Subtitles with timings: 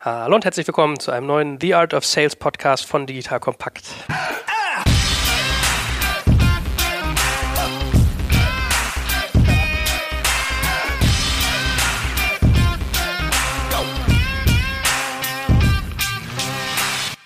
[0.00, 3.84] Hallo und herzlich willkommen zu einem neuen The Art of Sales Podcast von Digital Kompakt.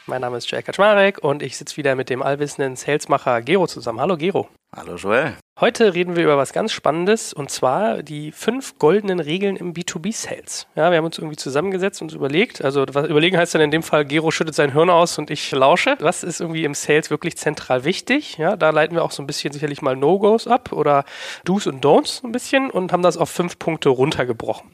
[0.07, 4.01] Mein Name ist Jay Kaczmarek und ich sitze wieder mit dem allwissenden Salesmacher Gero zusammen.
[4.01, 4.49] Hallo Gero.
[4.75, 5.37] Hallo Joel.
[5.61, 10.67] Heute reden wir über was ganz Spannendes und zwar die fünf goldenen Regeln im B2B-Sales.
[10.75, 13.83] Ja, wir haben uns irgendwie zusammengesetzt und überlegt, also was überlegen heißt dann in dem
[13.83, 15.97] Fall, Gero schüttet sein Hirn aus und ich lausche.
[16.01, 18.39] Was ist irgendwie im Sales wirklich zentral wichtig?
[18.39, 21.05] Ja, da leiten wir auch so ein bisschen sicherlich mal No-Gos ab oder
[21.45, 24.71] Do's und Don'ts ein bisschen und haben das auf fünf Punkte runtergebrochen.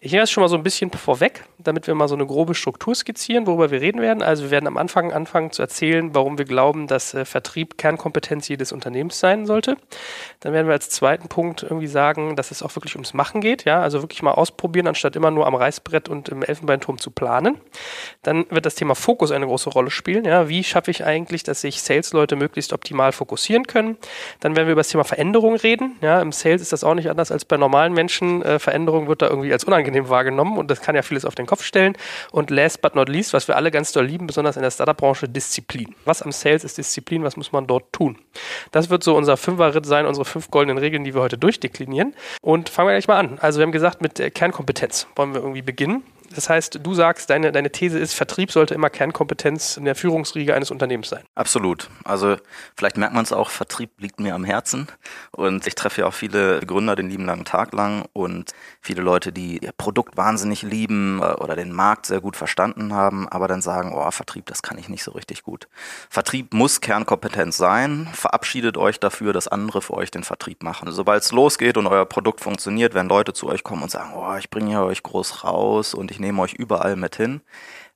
[0.00, 2.54] Ich nehme das schon mal so ein bisschen vorweg, damit wir mal so eine grobe
[2.54, 4.22] Struktur skizzieren, worüber wir reden werden.
[4.22, 8.48] Also wir werden am Anfang anfangen zu erzählen, warum wir glauben, dass äh, Vertrieb Kernkompetenz
[8.48, 9.76] jedes Unternehmens sein sein sollte.
[10.40, 13.64] Dann werden wir als zweiten Punkt irgendwie sagen, dass es auch wirklich ums Machen geht,
[13.64, 17.60] ja, also wirklich mal ausprobieren, anstatt immer nur am Reißbrett und im Elfenbeinturm zu planen.
[18.22, 21.60] Dann wird das Thema Fokus eine große Rolle spielen, ja, wie schaffe ich eigentlich, dass
[21.60, 23.96] sich Sales-Leute möglichst optimal fokussieren können.
[24.40, 27.08] Dann werden wir über das Thema Veränderung reden, ja, im Sales ist das auch nicht
[27.08, 28.42] anders als bei normalen Menschen.
[28.42, 31.46] Äh, Veränderung wird da irgendwie als unangenehm wahrgenommen und das kann ja vieles auf den
[31.46, 31.96] Kopf stellen.
[32.30, 35.28] Und last but not least, was wir alle ganz doll lieben, besonders in der Startup-Branche,
[35.28, 35.94] Disziplin.
[36.04, 38.18] Was am Sales ist Disziplin, was muss man dort tun?
[38.70, 42.14] Das wird so unser Fünferritt sein, unsere fünf goldenen Regeln, die wir heute durchdeklinieren.
[42.40, 43.38] Und fangen wir gleich mal an.
[43.40, 46.02] Also wir haben gesagt, mit Kernkompetenz wollen wir irgendwie beginnen.
[46.34, 50.54] Das heißt, du sagst, deine, deine These ist, Vertrieb sollte immer Kernkompetenz in der Führungsriege
[50.54, 51.24] eines Unternehmens sein.
[51.34, 51.88] Absolut.
[52.04, 52.36] Also
[52.76, 54.88] vielleicht merkt man es auch, Vertrieb liegt mir am Herzen.
[55.30, 59.32] Und ich treffe ja auch viele Gründer den lieben langen Tag lang und viele Leute,
[59.32, 63.62] die ihr Produkt wahnsinnig lieben äh, oder den Markt sehr gut verstanden haben, aber dann
[63.62, 65.68] sagen, oh, Vertrieb, das kann ich nicht so richtig gut.
[66.08, 68.08] Vertrieb muss Kernkompetenz sein.
[68.12, 70.90] Verabschiedet euch dafür, dass andere für euch den Vertrieb machen.
[70.92, 74.34] Sobald es losgeht und euer Produkt funktioniert, wenn Leute zu euch kommen und sagen, oh,
[74.36, 77.42] ich bringe euch groß raus und ich nehme euch überall mit hin.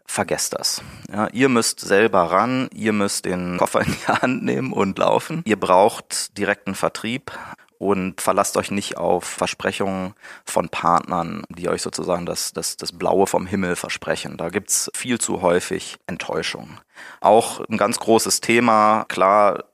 [0.05, 0.83] Vergesst das.
[1.11, 5.43] Ja, ihr müsst selber ran, ihr müsst den Koffer in die Hand nehmen und laufen.
[5.47, 7.33] Ihr braucht direkten Vertrieb
[7.79, 10.15] und verlasst euch nicht auf Versprechungen
[10.45, 14.37] von Partnern, die euch sozusagen das, das, das Blaue vom Himmel versprechen.
[14.37, 16.79] Da gibt's viel zu häufig Enttäuschung.
[17.21, 19.65] Auch ein ganz großes Thema, klar,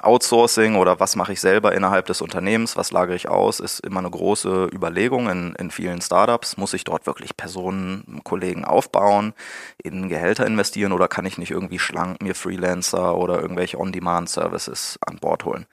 [0.00, 4.00] Outsourcing oder was mache ich selber innerhalb des Unternehmens, was lagere ich aus, ist immer
[4.00, 6.56] eine große Überlegung in, in vielen Startups.
[6.56, 9.34] Muss ich dort wirklich Personen, Kollegen aufbauen,
[9.82, 15.18] in Gehälter investieren oder kann ich nicht irgendwie schlank mir Freelancer oder irgendwelche On-Demand-Services an
[15.18, 15.66] Bord holen?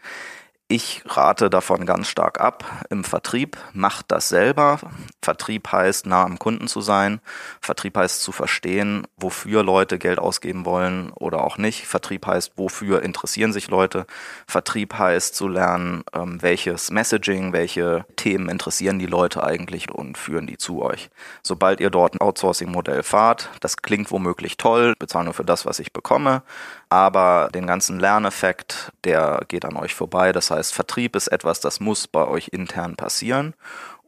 [0.73, 2.63] Ich rate davon ganz stark ab.
[2.89, 4.79] Im Vertrieb macht das selber.
[5.21, 7.19] Vertrieb heißt, nah am Kunden zu sein.
[7.59, 11.87] Vertrieb heißt zu verstehen, wofür Leute Geld ausgeben wollen oder auch nicht.
[11.87, 14.05] Vertrieb heißt, wofür interessieren sich Leute.
[14.47, 20.47] Vertrieb heißt zu lernen, ähm, welches Messaging, welche Themen interessieren die Leute eigentlich und führen
[20.47, 21.09] die zu euch.
[21.43, 25.79] Sobald ihr dort ein Outsourcing-Modell fahrt, das klingt womöglich toll, bezahle nur für das, was
[25.79, 26.43] ich bekomme,
[26.91, 30.33] aber den ganzen Lerneffekt, der geht an euch vorbei.
[30.33, 33.53] Das heißt, Vertrieb ist etwas, das muss bei euch intern passieren.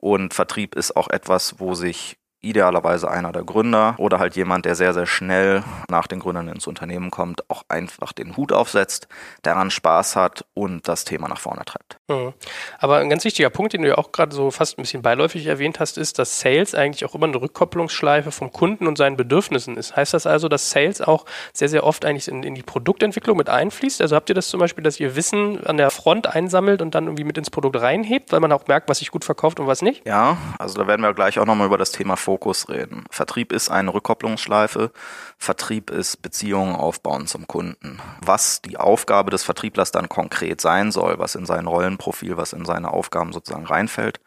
[0.02, 4.76] Und Vertrieb ist auch etwas, wo sich idealerweise einer der Gründer oder halt jemand, der
[4.76, 9.08] sehr, sehr schnell nach den Gründern ins Unternehmen kommt, auch einfach den Hut aufsetzt,
[9.42, 11.98] daran Spaß hat und das Thema nach vorne treibt.
[12.10, 12.34] Mhm.
[12.80, 15.46] Aber ein ganz wichtiger Punkt, den du ja auch gerade so fast ein bisschen beiläufig
[15.48, 19.78] erwähnt hast, ist, dass Sales eigentlich auch immer eine Rückkopplungsschleife vom Kunden und seinen Bedürfnissen
[19.78, 19.96] ist.
[19.96, 23.50] Heißt das also, dass Sales auch sehr, sehr oft eigentlich in, in die Produktentwicklung mit
[23.50, 24.02] einfließt?
[24.02, 27.06] Also habt ihr das zum Beispiel, dass ihr Wissen an der Front einsammelt und dann
[27.06, 29.82] irgendwie mit ins Produkt reinhebt, weil man auch merkt, was sich gut verkauft und was
[29.82, 30.06] nicht?
[30.06, 33.04] Ja, also da werden wir gleich auch nochmal über das Thema Fokus reden.
[33.12, 34.92] Vertrieb ist eine Rückkopplungsschleife.
[35.38, 38.00] Vertrieb ist Beziehungen aufbauen zum Kunden.
[38.26, 42.66] Was die Aufgabe des Vertrieblers dann konkret sein soll, was in Rollen Rollenprofil, was in
[42.66, 44.20] seine Aufgaben sozusagen reinfällt,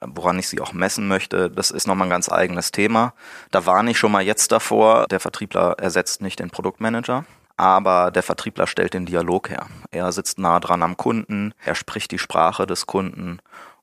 [0.00, 3.14] äh, woran ich sie auch messen möchte, das ist nochmal ein ganz eigenes Thema.
[3.52, 7.24] Da warne ich schon mal jetzt davor, der Vertriebler ersetzt nicht den Produktmanager.
[7.56, 9.68] Aber der Vertriebler stellt den Dialog her.
[9.92, 13.38] Er sitzt nah dran am Kunden, er spricht die Sprache des Kunden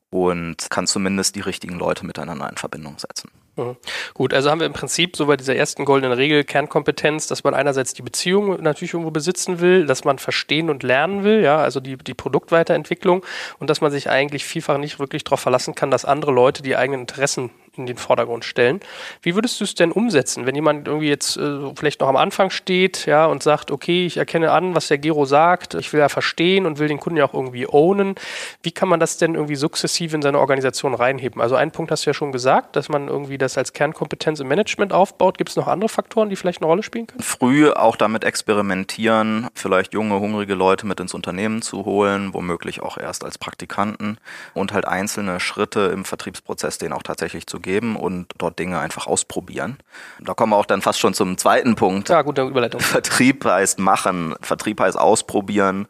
[0.10, 3.32] und kann zumindest die richtigen Leute miteinander in Verbindung setzen.
[3.58, 3.76] Mhm.
[4.14, 7.54] Gut, also haben wir im Prinzip so bei dieser ersten goldenen Regel Kernkompetenz, dass man
[7.54, 11.80] einerseits die Beziehung natürlich irgendwo besitzen will, dass man verstehen und lernen will, ja, also
[11.80, 13.26] die, die Produktweiterentwicklung
[13.60, 16.78] und dass man sich eigentlich vielfach nicht wirklich darauf verlassen kann, dass andere Leute die
[16.78, 18.80] eigenen Interessen in den Vordergrund stellen.
[19.22, 22.50] Wie würdest du es denn umsetzen, wenn jemand irgendwie jetzt äh, vielleicht noch am Anfang
[22.50, 26.10] steht, ja, und sagt, okay, ich erkenne an, was der Gero sagt, ich will ja
[26.10, 28.16] verstehen und will den Kunden ja auch irgendwie ownen.
[28.62, 31.42] Wie kann man das denn irgendwie sukzessiv in seine Organisation reinheben?
[31.42, 34.48] Also einen Punkt hast du ja schon gesagt, dass man irgendwie das als Kernkompetenz im
[34.48, 35.38] Management aufbaut.
[35.38, 37.24] Gibt es noch andere Faktoren, die vielleicht eine Rolle spielen können?
[37.24, 42.98] Früh auch damit experimentieren, vielleicht junge, hungrige Leute mit ins Unternehmen zu holen, womöglich auch
[42.98, 44.18] erst als Praktikanten
[44.54, 49.08] und halt einzelne Schritte im Vertriebsprozess denen auch tatsächlich zu geben und dort Dinge einfach
[49.08, 49.78] ausprobieren.
[50.20, 52.10] Da kommen wir auch dann fast schon zum zweiten Punkt.
[52.10, 52.82] Ja, gute Überleitung.
[52.82, 55.88] Vertrieb heißt machen, Vertrieb heißt ausprobieren.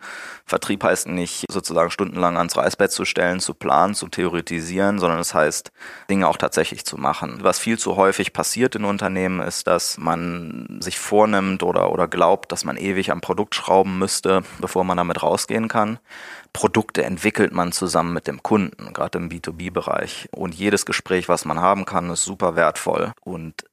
[0.51, 5.33] Vertrieb heißt nicht sozusagen stundenlang ans Reißbett zu stellen, zu planen, zu theoretisieren, sondern es
[5.33, 5.71] heißt
[6.09, 7.39] Dinge auch tatsächlich zu machen.
[7.41, 12.51] Was viel zu häufig passiert in Unternehmen ist, dass man sich vornimmt oder, oder glaubt,
[12.51, 15.99] dass man ewig am Produkt schrauben müsste, bevor man damit rausgehen kann.
[16.51, 20.27] Produkte entwickelt man zusammen mit dem Kunden, gerade im B2B-Bereich.
[20.31, 23.13] Und jedes Gespräch, was man haben kann, ist super wertvoll.
[23.21, 23.63] Und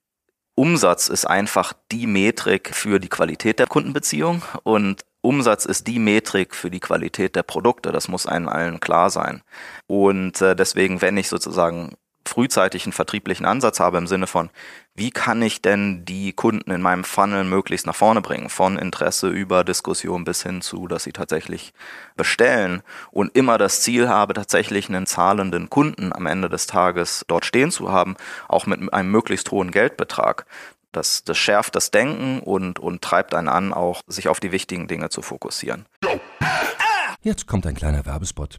[0.54, 6.55] Umsatz ist einfach die Metrik für die Qualität der Kundenbeziehung und Umsatz ist die Metrik
[6.55, 7.93] für die Qualität der Produkte.
[7.93, 9.43] Das muss einem allen klar sein.
[9.87, 11.97] Und äh, deswegen, wenn ich sozusagen
[12.29, 14.50] frühzeitig einen vertrieblichen Ansatz habe im Sinne von,
[14.94, 19.29] wie kann ich denn die Kunden in meinem Funnel möglichst nach vorne bringen, von Interesse
[19.29, 21.73] über Diskussion bis hin zu, dass sie tatsächlich
[22.17, 27.44] bestellen und immer das Ziel habe, tatsächlich einen zahlenden Kunden am Ende des Tages dort
[27.44, 28.17] stehen zu haben,
[28.47, 30.47] auch mit einem möglichst hohen Geldbetrag.
[30.93, 34.88] Das, das schärft das Denken und, und treibt einen an, auch sich auf die wichtigen
[34.88, 35.87] Dinge zu fokussieren.
[37.23, 38.58] Jetzt kommt ein kleiner Werbespot.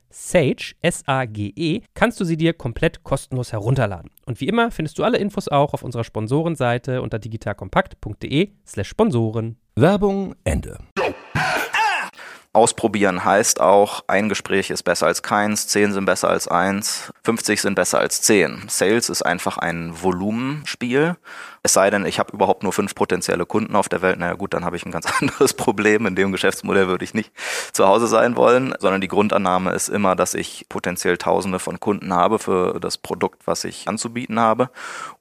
[0.11, 4.11] Sage, S-A-G-E, kannst du sie dir komplett kostenlos herunterladen.
[4.25, 9.57] Und wie immer findest du alle Infos auch auf unserer Sponsorenseite unter digitalkompakt.de slash Sponsoren.
[9.75, 10.77] Werbung Ende.
[12.53, 17.61] Ausprobieren heißt auch, ein Gespräch ist besser als keins, zehn sind besser als eins, 50
[17.61, 18.65] sind besser als zehn.
[18.67, 21.15] Sales ist einfach ein Volumenspiel
[21.63, 24.17] es sei denn, ich habe überhaupt nur fünf potenzielle Kunden auf der Welt.
[24.17, 26.07] Naja gut, dann habe ich ein ganz anderes Problem.
[26.07, 27.31] In dem Geschäftsmodell würde ich nicht
[27.71, 32.13] zu Hause sein wollen, sondern die Grundannahme ist immer, dass ich potenziell Tausende von Kunden
[32.13, 34.71] habe für das Produkt, was ich anzubieten habe.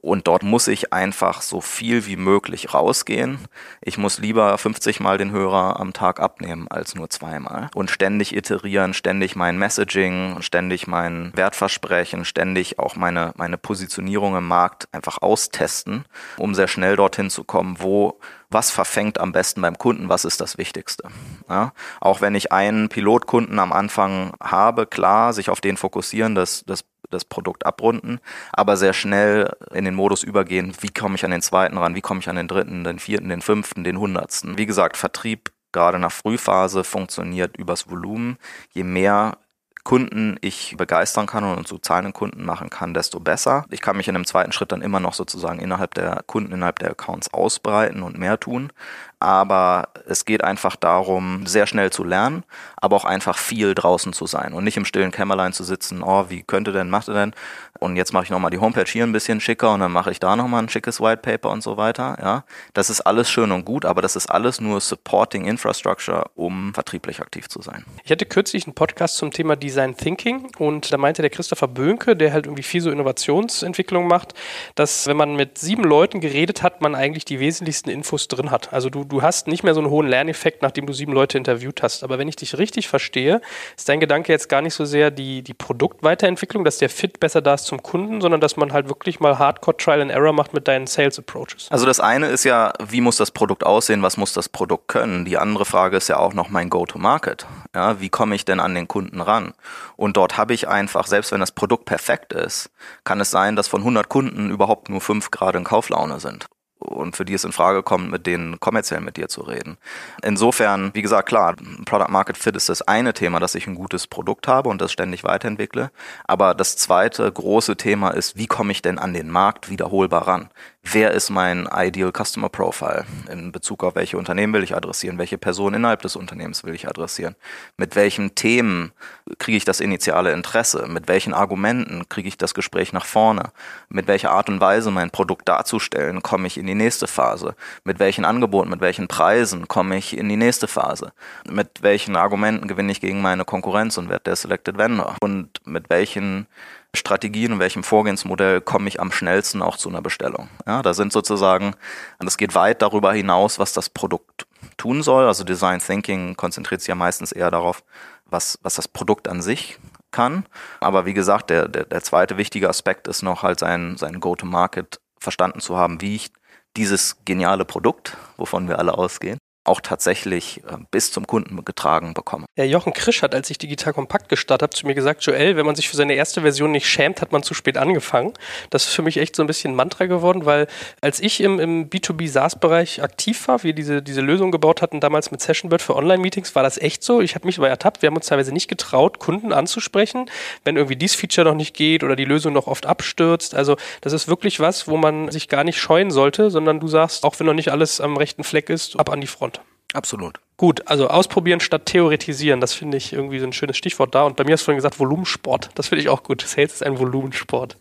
[0.00, 3.38] Und dort muss ich einfach so viel wie möglich rausgehen.
[3.82, 7.69] Ich muss lieber 50 Mal den Hörer am Tag abnehmen als nur zweimal.
[7.75, 14.48] Und ständig iterieren, ständig mein Messaging, ständig mein Wertversprechen, ständig auch meine, meine Positionierung im
[14.48, 16.06] Markt einfach austesten
[16.38, 18.18] um sehr schnell dorthin zu kommen, wo
[18.50, 21.04] was verfängt am besten beim Kunden, was ist das Wichtigste.
[21.48, 26.64] Ja, auch wenn ich einen Pilotkunden am Anfang habe, klar, sich auf den fokussieren, das,
[26.66, 28.20] das, das Produkt abrunden,
[28.52, 32.00] aber sehr schnell in den Modus übergehen, wie komme ich an den zweiten ran, wie
[32.00, 34.58] komme ich an den dritten, den vierten, den fünften, den hundertsten.
[34.58, 38.38] Wie gesagt, Vertrieb gerade nach Frühphase funktioniert übers Volumen.
[38.72, 39.38] Je mehr
[39.84, 43.64] Kunden ich begeistern kann und zu zahlenden Kunden machen kann, desto besser.
[43.70, 46.78] Ich kann mich in einem zweiten Schritt dann immer noch sozusagen innerhalb der Kunden, innerhalb
[46.78, 48.72] der Accounts ausbreiten und mehr tun
[49.20, 52.42] aber es geht einfach darum, sehr schnell zu lernen,
[52.76, 56.26] aber auch einfach viel draußen zu sein und nicht im stillen Kämmerlein zu sitzen, oh,
[56.30, 57.34] wie könnte denn, macht er denn?
[57.78, 60.20] Und jetzt mache ich nochmal die Homepage hier ein bisschen schicker und dann mache ich
[60.20, 62.44] da nochmal ein schickes White Paper und so weiter, ja.
[62.72, 67.20] Das ist alles schön und gut, aber das ist alles nur Supporting Infrastructure, um vertrieblich
[67.20, 67.84] aktiv zu sein.
[68.04, 72.16] Ich hatte kürzlich einen Podcast zum Thema Design Thinking und da meinte der Christopher Böhnke,
[72.16, 74.32] der halt irgendwie viel so Innovationsentwicklung macht,
[74.76, 78.72] dass wenn man mit sieben Leuten geredet hat, man eigentlich die wesentlichsten Infos drin hat.
[78.72, 81.83] Also du du hast nicht mehr so einen hohen Lerneffekt, nachdem du sieben Leute interviewt
[81.83, 82.02] hast.
[82.02, 83.40] Aber wenn ich dich richtig verstehe,
[83.76, 87.43] ist dein Gedanke jetzt gar nicht so sehr die, die Produktweiterentwicklung, dass der Fit besser
[87.43, 90.55] da ist zum Kunden, sondern dass man halt wirklich mal Hardcore Trial and Error macht
[90.55, 91.69] mit deinen Sales Approaches.
[91.71, 95.25] Also das eine ist ja, wie muss das Produkt aussehen, was muss das Produkt können?
[95.25, 97.47] Die andere Frage ist ja auch noch mein Go-to-Market.
[97.75, 99.52] Ja, wie komme ich denn an den Kunden ran?
[99.97, 102.71] Und dort habe ich einfach, selbst wenn das Produkt perfekt ist,
[103.05, 106.49] kann es sein, dass von 100 Kunden überhaupt nur fünf gerade in Kauflaune sind
[106.80, 109.76] und für die es in Frage kommt, mit denen kommerziell mit dir zu reden.
[110.22, 114.06] Insofern, wie gesagt, klar, Product Market Fit ist das eine Thema, dass ich ein gutes
[114.06, 115.90] Produkt habe und das ständig weiterentwickle.
[116.25, 120.50] Aber das zweite große Thema ist, wie komme ich denn an den Markt wiederholbar ran?
[120.82, 123.04] Wer ist mein Ideal Customer Profile?
[123.30, 126.88] In Bezug auf welche Unternehmen will ich adressieren, welche Person innerhalb des Unternehmens will ich
[126.88, 127.37] adressieren,
[127.76, 128.92] mit welchen Themen
[129.38, 133.52] kriege ich das initiale Interesse, mit welchen Argumenten kriege ich das Gespräch nach vorne,
[133.88, 138.00] mit welcher Art und Weise mein Produkt darzustellen, komme ich in die nächste Phase, mit
[138.00, 141.12] welchen Angeboten, mit welchen Preisen komme ich in die nächste Phase,
[141.49, 145.16] mit welchen Argumenten gewinne ich gegen meine Konkurrenz und werde der Selected Vendor?
[145.20, 146.46] Und mit welchen
[146.94, 150.49] Strategien und welchem Vorgehensmodell komme ich am schnellsten auch zu einer Bestellung.
[150.66, 151.75] Ja, da sind sozusagen,
[152.18, 155.26] das geht weit darüber hinaus, was das Produkt tun soll.
[155.26, 157.85] Also Design Thinking konzentriert sich ja meistens eher darauf,
[158.26, 159.78] was, was das Produkt an sich
[160.11, 160.44] kann.
[160.80, 165.00] Aber wie gesagt, der, der, der zweite wichtige Aspekt ist noch halt sein, sein Go-to-Market
[165.18, 166.32] verstanden zu haben, wie ich
[166.76, 172.47] dieses geniale Produkt, wovon wir alle ausgehen, auch tatsächlich äh, bis zum Kunden getragen bekomme.
[172.57, 175.67] Ja, Jochen Krisch hat, als ich Digital Kompakt gestartet habe, zu mir gesagt, Joel, wenn
[175.67, 178.33] man sich für seine erste Version nicht schämt, hat man zu spät angefangen.
[178.71, 180.67] Das ist für mich echt so ein bisschen Mantra geworden, weil
[181.02, 185.31] als ich im, im B2B SaaS-Bereich aktiv war, wir diese, diese Lösung gebaut hatten, damals
[185.31, 187.21] mit Sessionbird für Online-Meetings, war das echt so.
[187.21, 190.31] Ich habe mich aber ertappt, wir haben uns teilweise nicht getraut, Kunden anzusprechen,
[190.64, 193.55] wenn irgendwie dieses Feature noch nicht geht oder die Lösung noch oft abstürzt.
[193.55, 197.25] Also das ist wirklich was, wo man sich gar nicht scheuen sollte, sondern du sagst,
[197.25, 199.60] auch wenn noch nicht alles am rechten Fleck ist, ab an die Front.
[199.92, 200.40] Absolut.
[200.56, 204.25] Gut, also ausprobieren statt theoretisieren, das finde ich irgendwie so ein schönes Stichwort da.
[204.25, 205.70] Und bei mir hast du vorhin gesagt, Volumensport.
[205.75, 206.42] Das finde ich auch gut.
[206.42, 207.78] Sales ist ein Volumensport.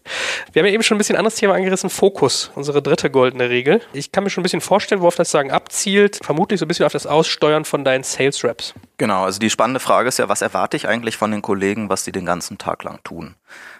[0.53, 3.81] Wir haben ja eben schon ein bisschen anderes Thema angerissen, Fokus, unsere dritte goldene Regel.
[3.91, 6.19] Ich kann mir schon ein bisschen vorstellen, worauf das Sagen abzielt.
[6.23, 8.73] Vermutlich so ein bisschen auf das Aussteuern von deinen Sales Reps.
[8.97, 12.05] Genau, also die spannende Frage ist ja, was erwarte ich eigentlich von den Kollegen, was
[12.05, 13.35] sie den ganzen Tag lang tun?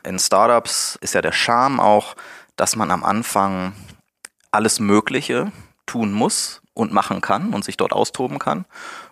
[0.05, 2.15] In Startups ist ja der Charme auch,
[2.57, 3.73] dass man am Anfang
[4.51, 5.53] alles Mögliche
[5.85, 8.65] tun muss, und machen kann und sich dort austoben kann.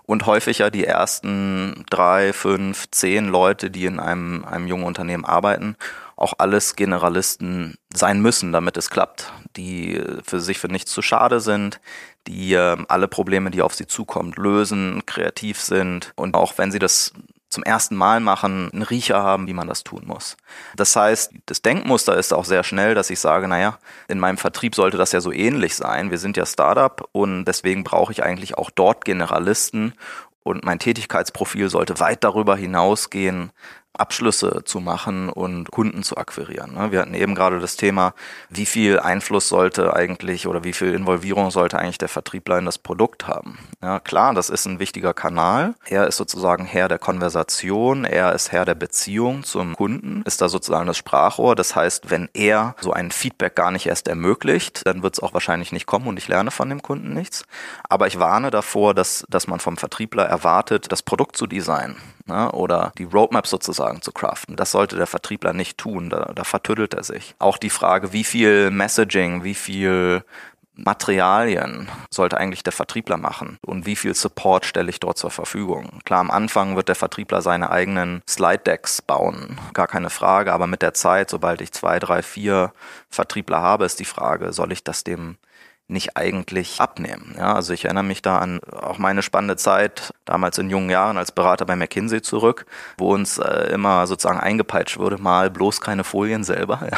[0.03, 5.25] Und häufig ja die ersten drei, fünf, zehn Leute, die in einem, einem jungen Unternehmen
[5.25, 5.75] arbeiten,
[6.15, 11.39] auch alles Generalisten sein müssen, damit es klappt, die für sich für nichts zu schade
[11.39, 11.79] sind,
[12.25, 16.79] die äh, alle Probleme, die auf sie zukommen, lösen, kreativ sind und auch wenn sie
[16.79, 17.13] das
[17.49, 20.35] zum ersten Mal machen, einen Riecher haben, wie man das tun muss.
[20.75, 24.75] Das heißt, das Denkmuster ist auch sehr schnell, dass ich sage, naja, in meinem Vertrieb
[24.75, 26.11] sollte das ja so ähnlich sein.
[26.11, 29.93] Wir sind ja Startup und deswegen brauche ich eigentlich auch dort Generalisten
[30.43, 33.51] und mein Tätigkeitsprofil sollte weit darüber hinausgehen,
[33.99, 36.73] Abschlüsse zu machen und Kunden zu akquirieren.
[36.73, 36.91] Ne?
[36.91, 38.13] Wir hatten eben gerade das Thema,
[38.49, 42.77] wie viel Einfluss sollte eigentlich oder wie viel Involvierung sollte eigentlich der Vertriebler in das
[42.77, 43.57] Produkt haben.
[43.81, 45.75] Ja, klar, das ist ein wichtiger Kanal.
[45.85, 50.49] Er ist sozusagen Herr der Konversation, er ist Herr der Beziehung zum Kunden, ist da
[50.49, 51.55] sozusagen das Sprachrohr.
[51.55, 55.33] Das heißt, wenn er so ein Feedback gar nicht erst ermöglicht, dann wird es auch
[55.33, 57.43] wahrscheinlich nicht kommen und ich lerne von dem Kunden nichts.
[57.89, 61.95] Aber ich warne davor, dass, dass man vom Vertriebler erwartet, das Produkt zu designen
[62.27, 62.51] ne?
[62.51, 64.55] oder die Roadmap sozusagen zu craften.
[64.55, 67.36] Das sollte der Vertriebler nicht tun, da, da vertüttelt er sich.
[67.39, 70.24] Auch die Frage, wie viel Messaging, wie viel
[70.77, 76.00] Materialien sollte eigentlich der Vertriebler machen und wie viel Support stelle ich dort zur Verfügung?
[76.05, 80.67] Klar, am Anfang wird der Vertriebler seine eigenen Slide Decks bauen, gar keine Frage, aber
[80.67, 82.74] mit der Zeit, sobald ich zwei, drei, vier
[83.10, 85.38] Vertriebler habe, ist die Frage, soll ich das dem
[85.89, 87.36] nicht eigentlich abnehmen.
[87.38, 91.17] Ja, also ich erinnere mich da an auch meine spannende Zeit damals in jungen Jahren
[91.17, 92.65] als Berater bei McKinsey zurück,
[92.98, 96.98] wo uns äh, immer sozusagen eingepeitscht wurde, mal bloß keine Folien selber, ja.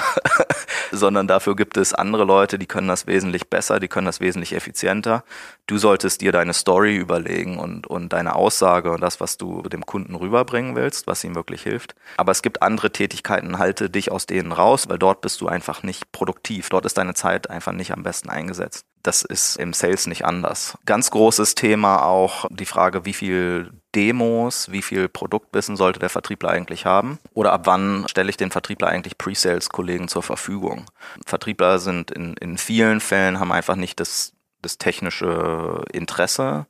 [0.92, 4.54] sondern dafür gibt es andere Leute, die können das wesentlich besser, die können das wesentlich
[4.54, 5.24] effizienter.
[5.68, 9.86] Du solltest dir deine Story überlegen und, und deine Aussage und das, was du dem
[9.86, 11.94] Kunden rüberbringen willst, was ihm wirklich hilft.
[12.18, 15.84] Aber es gibt andere Tätigkeiten, halte dich aus denen raus, weil dort bist du einfach
[15.84, 16.70] nicht produktiv.
[16.70, 18.79] Dort ist deine Zeit einfach nicht am besten eingesetzt.
[19.04, 20.78] Das ist im Sales nicht anders.
[20.86, 26.50] Ganz großes Thema auch die Frage, wie viel Demos, wie viel Produktwissen sollte der Vertriebler
[26.50, 27.18] eigentlich haben?
[27.34, 30.86] Oder ab wann stelle ich den Vertriebler eigentlich Pre-Sales-Kollegen zur Verfügung?
[31.26, 36.68] Vertriebler sind in, in vielen Fällen, haben einfach nicht das, das technische Interesse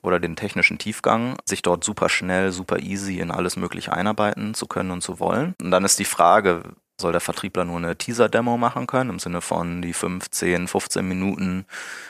[0.00, 4.66] oder den technischen Tiefgang, sich dort super schnell, super easy in alles Mögliche einarbeiten zu
[4.66, 5.54] können und zu wollen.
[5.60, 6.62] Und dann ist die Frage,
[7.02, 11.66] soll der Vertriebler nur eine Teaser-Demo machen können, im Sinne von die 15, 15 Minuten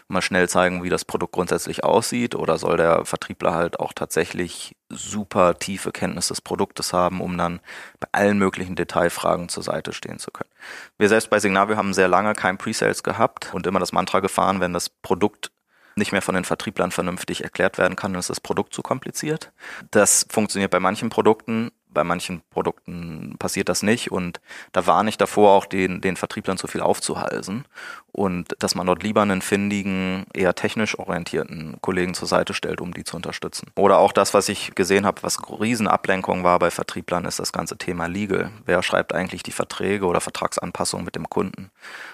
[0.07, 4.77] mal schnell zeigen, wie das Produkt grundsätzlich aussieht, oder soll der Vertriebler halt auch tatsächlich
[4.89, 7.61] super tiefe Kenntnis des Produktes haben, um dann
[7.99, 10.51] bei allen möglichen Detailfragen zur Seite stehen zu können.
[10.99, 14.61] Wir selbst bei Signavio haben sehr lange kein Pre-Sales gehabt und immer das Mantra gefahren,
[14.61, 15.51] wenn das Produkt
[15.97, 19.53] nicht mehr von den Vertrieblern vernünftig erklärt werden kann, dann ist das Produkt zu kompliziert.
[19.91, 24.41] Das funktioniert bei manchen Produkten, bei manchen Produkten passiert das nicht und
[24.73, 27.65] da warne ich davor, auch den, den Vertrieblern zu viel aufzuhalsen
[28.13, 32.93] und dass man dort lieber einen findigen, eher technisch orientierten Kollegen zur Seite stellt, um
[32.93, 33.71] die zu unterstützen.
[33.75, 37.79] Oder auch das, was ich gesehen habe, was Riesenablenkung war bei Vertrieblern, ist das ganze
[37.79, 38.51] Thema Legal.
[38.67, 41.71] Wer schreibt eigentlich die Verträge oder Vertragsanpassungen mit dem Kunden?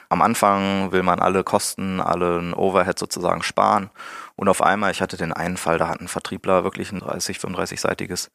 [0.08, 3.90] Am Anfang will man alle Kosten, allen Overhead sozusagen sparen
[4.38, 7.38] und auf einmal, ich hatte den einen Fall, da hat ein Vertriebler wirklich ein 30,
[7.38, 8.30] 35-seitiges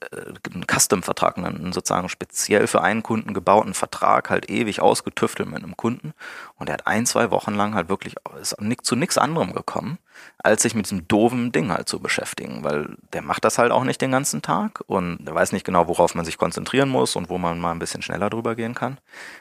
[0.00, 0.32] äh,
[0.72, 6.14] Custom-Vertrag, einen sozusagen speziell für einen Kunden gebauten Vertrag, halt ewig ausgetüftelt mit einem Kunden.
[6.54, 9.98] Und er hat ein, zwei Wochen lang halt wirklich ist zu nichts anderem gekommen,
[10.38, 13.82] als sich mit diesem doofen Ding halt zu beschäftigen, weil der macht das halt auch
[13.82, 17.30] nicht den ganzen Tag und der weiß nicht genau, worauf man sich konzentrieren muss und
[17.30, 18.98] wo man mal ein bisschen schneller drüber gehen kann.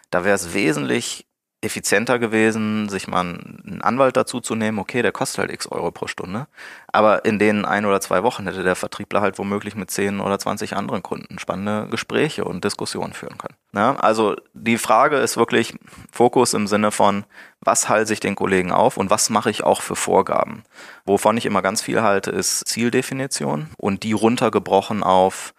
[0.09, 1.27] Da wäre es wesentlich
[1.61, 5.89] effizienter gewesen, sich mal einen Anwalt dazu zu nehmen, okay, der kostet halt x Euro
[5.89, 6.47] pro Stunde.
[6.87, 10.37] Aber in den ein oder zwei Wochen hätte der Vertriebler halt womöglich mit zehn oder
[10.37, 13.55] zwanzig anderen Kunden spannende Gespräche und Diskussionen führen können.
[13.73, 15.73] Ja, also die Frage ist wirklich
[16.11, 17.25] Fokus im Sinne von,
[17.61, 20.63] was halte ich den Kollegen auf und was mache ich auch für Vorgaben.
[21.05, 25.53] Wovon ich immer ganz viel halte, ist Zieldefinition und die runtergebrochen auf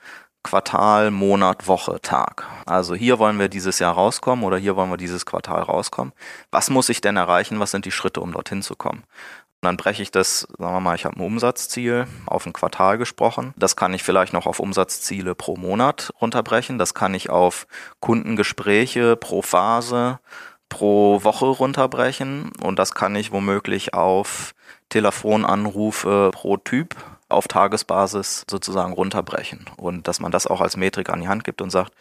[0.49, 2.47] Quartal, Monat, Woche, Tag.
[2.65, 6.15] Also hier wollen wir dieses Jahr rauskommen oder hier wollen wir dieses Quartal rauskommen.
[6.51, 7.61] Was muss ich denn erreichen?
[7.61, 9.01] Was sind die Schritte, um dorthin zu kommen?
[9.01, 12.97] Und dann breche ich das, sagen wir mal, ich habe ein Umsatzziel auf ein Quartal
[12.97, 13.53] gesprochen.
[13.59, 16.79] Das kann ich vielleicht noch auf Umsatzziele pro Monat runterbrechen.
[16.79, 17.67] Das kann ich auf
[18.01, 20.19] Kundengespräche pro Phase,
[20.71, 22.53] pro Woche runterbrechen.
[22.63, 24.55] Und das kann ich womöglich auf
[24.89, 26.97] Telefonanrufe pro Typ
[27.29, 31.61] auf Tagesbasis sozusagen runterbrechen und dass man das auch als Metrik an die Hand gibt
[31.61, 31.93] und sagt,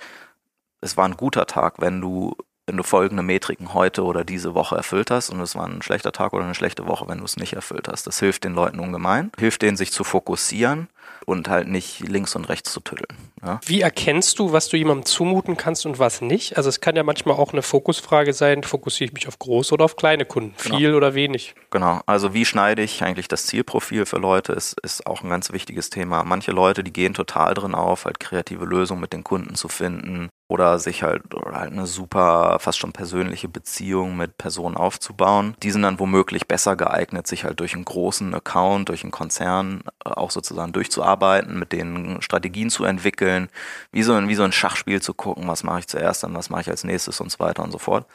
[0.81, 2.36] es war ein guter Tag, wenn du
[2.67, 6.12] wenn du folgende Metriken heute oder diese Woche erfüllt hast und es war ein schlechter
[6.12, 8.05] Tag oder eine schlechte Woche, wenn du es nicht erfüllt hast.
[8.07, 10.89] Das hilft den Leuten ungemein, hilft denen sich zu fokussieren
[11.27, 13.17] und halt nicht links und rechts zu tüddeln.
[13.43, 13.60] Ja?
[13.65, 16.55] Wie erkennst du, was du jemandem zumuten kannst und was nicht?
[16.55, 19.86] Also es kann ja manchmal auch eine Fokusfrage sein, fokussiere ich mich auf große oder
[19.86, 20.77] auf kleine Kunden, genau.
[20.77, 21.53] viel oder wenig?
[21.69, 25.51] Genau, also wie schneide ich eigentlich das Zielprofil für Leute, ist, ist auch ein ganz
[25.51, 26.24] wichtiges Thema.
[26.24, 30.29] Manche Leute, die gehen total drin auf, halt kreative Lösungen mit den Kunden zu finden,
[30.50, 35.56] oder sich halt, oder halt eine super, fast schon persönliche Beziehung mit Personen aufzubauen.
[35.62, 39.82] Die sind dann womöglich besser geeignet, sich halt durch einen großen Account, durch einen Konzern
[40.06, 43.50] äh, auch sozusagen durchzuarbeiten, mit denen Strategien zu entwickeln,
[43.92, 46.50] wie so ein, wie so ein Schachspiel zu gucken, was mache ich zuerst, dann was
[46.50, 48.05] mache ich als nächstes und so weiter und so fort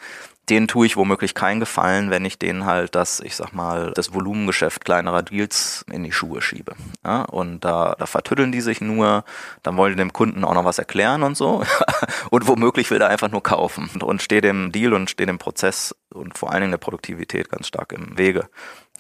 [0.49, 4.13] denen tue ich womöglich keinen Gefallen, wenn ich denen halt das, ich sag mal, das
[4.13, 6.75] Volumengeschäft kleinerer Deals in die Schuhe schiebe.
[7.05, 9.25] Ja, und da, da vertüddeln die sich nur,
[9.63, 11.63] dann wollen die dem Kunden auch noch was erklären und so.
[12.31, 15.95] und womöglich will er einfach nur kaufen und steht dem Deal und steht dem Prozess
[16.13, 18.49] und vor allen Dingen der Produktivität ganz stark im Wege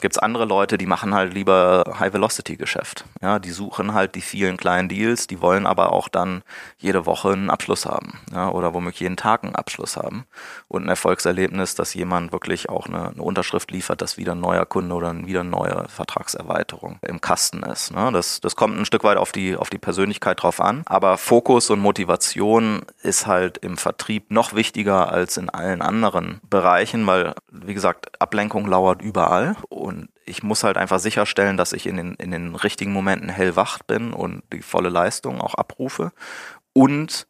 [0.02, 3.04] gibt's andere Leute, die machen halt lieber High-Velocity-Geschäft.
[3.22, 6.42] Ja, die suchen halt die vielen kleinen Deals, die wollen aber auch dann
[6.76, 8.18] jede Woche einen Abschluss haben.
[8.32, 10.26] Ja, oder womöglich jeden Tag einen Abschluss haben.
[10.68, 14.66] Und ein Erfolgserlebnis, dass jemand wirklich auch eine, eine Unterschrift liefert, dass wieder ein neuer
[14.66, 17.94] Kunde oder wieder eine neue Vertragserweiterung im Kasten ist.
[17.94, 18.10] Ne?
[18.12, 20.82] Das, das kommt ein Stück weit auf die, auf die Persönlichkeit drauf an.
[20.86, 27.01] Aber Fokus und Motivation ist halt im Vertrieb noch wichtiger als in allen anderen Bereichen,
[27.06, 29.56] weil, wie gesagt, Ablenkung lauert überall.
[29.68, 33.80] Und ich muss halt einfach sicherstellen, dass ich in den, in den richtigen Momenten hellwach
[33.80, 36.12] bin und die volle Leistung auch abrufe.
[36.72, 37.26] Und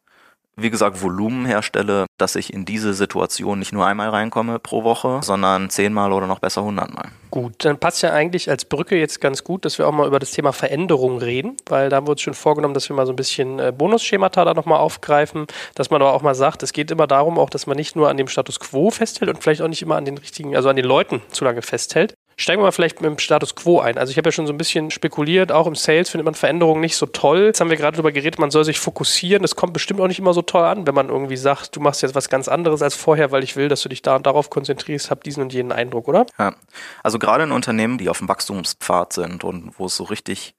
[0.55, 5.19] wie gesagt, Volumen herstelle, dass ich in diese Situation nicht nur einmal reinkomme pro Woche,
[5.23, 7.09] sondern zehnmal oder noch besser hundertmal.
[7.31, 10.19] Gut, dann passt ja eigentlich als Brücke jetzt ganz gut, dass wir auch mal über
[10.19, 13.13] das Thema Veränderung reden, weil da haben wir uns schon vorgenommen, dass wir mal so
[13.13, 16.91] ein bisschen äh, Bonusschemata da nochmal aufgreifen, dass man aber auch mal sagt, es geht
[16.91, 19.67] immer darum, auch, dass man nicht nur an dem Status quo festhält und vielleicht auch
[19.67, 22.71] nicht immer an den richtigen, also an den Leuten zu lange festhält, Steigen wir mal
[22.71, 23.97] vielleicht mit dem Status quo ein.
[23.97, 26.81] Also ich habe ja schon so ein bisschen spekuliert, auch im Sales findet man Veränderungen
[26.81, 27.45] nicht so toll.
[27.45, 29.41] Jetzt haben wir gerade darüber geredet, man soll sich fokussieren.
[29.41, 32.01] Das kommt bestimmt auch nicht immer so toll an, wenn man irgendwie sagt, du machst
[32.01, 34.49] jetzt was ganz anderes als vorher, weil ich will, dass du dich da und darauf
[34.49, 36.25] konzentrierst, hab diesen und jenen Eindruck, oder?
[36.39, 36.55] Ja,
[37.03, 40.55] also gerade in Unternehmen, die auf dem Wachstumspfad sind und wo es so richtig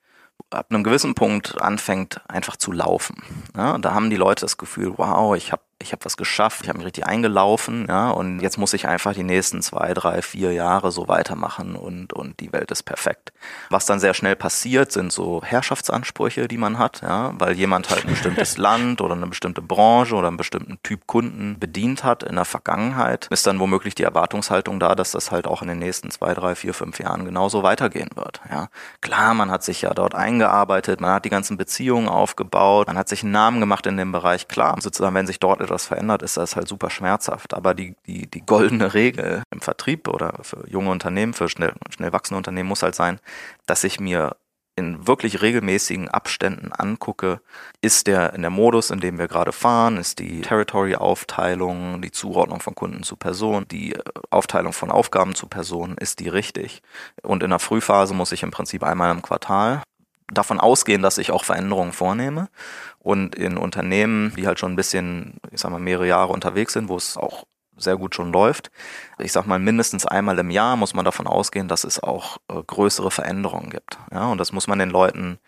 [0.50, 3.22] ab einem gewissen Punkt anfängt, einfach zu laufen.
[3.56, 6.68] Ja, da haben die Leute das Gefühl, wow, ich habe ich habe was geschafft, ich
[6.68, 10.52] habe mich richtig eingelaufen, ja, und jetzt muss ich einfach die nächsten zwei, drei, vier
[10.52, 13.32] Jahre so weitermachen und, und die Welt ist perfekt.
[13.68, 18.04] Was dann sehr schnell passiert, sind so Herrschaftsansprüche, die man hat, ja, weil jemand halt
[18.04, 22.36] ein bestimmtes Land oder eine bestimmte Branche oder einen bestimmten Typ Kunden bedient hat in
[22.36, 26.10] der Vergangenheit, ist dann womöglich die Erwartungshaltung da, dass das halt auch in den nächsten
[26.10, 28.68] zwei, drei, vier, fünf Jahren genauso weitergehen wird, ja.
[29.02, 33.08] Klar, man hat sich ja dort eingearbeitet, man hat die ganzen Beziehungen aufgebaut, man hat
[33.08, 36.36] sich einen Namen gemacht in dem Bereich, klar, sozusagen, wenn sich dort etwas verändert, ist
[36.36, 37.54] das halt super schmerzhaft.
[37.54, 42.12] Aber die, die, die goldene Regel im Vertrieb oder für junge Unternehmen, für schnell, schnell
[42.12, 43.18] wachsende Unternehmen muss halt sein,
[43.66, 44.36] dass ich mir
[44.76, 47.40] in wirklich regelmäßigen Abständen angucke,
[47.80, 52.60] ist der in der Modus, in dem wir gerade fahren, ist die Territory-Aufteilung, die Zuordnung
[52.60, 56.82] von Kunden zu Person, die äh, Aufteilung von Aufgaben zu Personen, ist die richtig?
[57.22, 59.82] Und in der Frühphase muss ich im Prinzip einmal im Quartal
[60.34, 62.48] davon ausgehen, dass ich auch Veränderungen vornehme.
[62.98, 66.88] Und in Unternehmen, die halt schon ein bisschen, ich sag mal, mehrere Jahre unterwegs sind,
[66.88, 67.44] wo es auch
[67.76, 68.70] sehr gut schon läuft.
[69.18, 72.62] Ich sag mal, mindestens einmal im Jahr muss man davon ausgehen, dass es auch äh,
[72.66, 73.98] größere Veränderungen gibt.
[74.12, 75.38] Ja, und das muss man den Leuten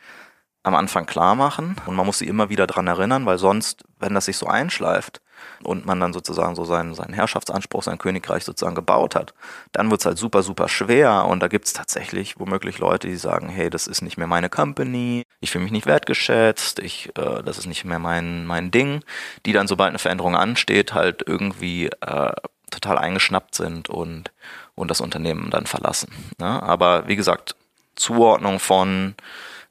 [0.67, 4.15] am Anfang klar machen und man muss sie immer wieder dran erinnern, weil sonst, wenn
[4.15, 5.21] das sich so einschleift
[5.63, 9.33] und man dann sozusagen so seinen, seinen Herrschaftsanspruch, sein Königreich sozusagen gebaut hat,
[9.71, 13.71] dann wird's halt super, super schwer und da gibt's tatsächlich womöglich Leute, die sagen, hey,
[13.71, 17.67] das ist nicht mehr meine Company, ich fühle mich nicht wertgeschätzt, ich, äh, das ist
[17.67, 19.05] nicht mehr mein, mein Ding,
[19.47, 22.33] die dann, sobald eine Veränderung ansteht, halt irgendwie äh,
[22.73, 24.33] total eingeschnappt sind und,
[24.75, 26.11] und das Unternehmen dann verlassen.
[26.41, 26.61] Ne?
[26.61, 27.55] Aber wie gesagt,
[27.95, 29.15] Zuordnung von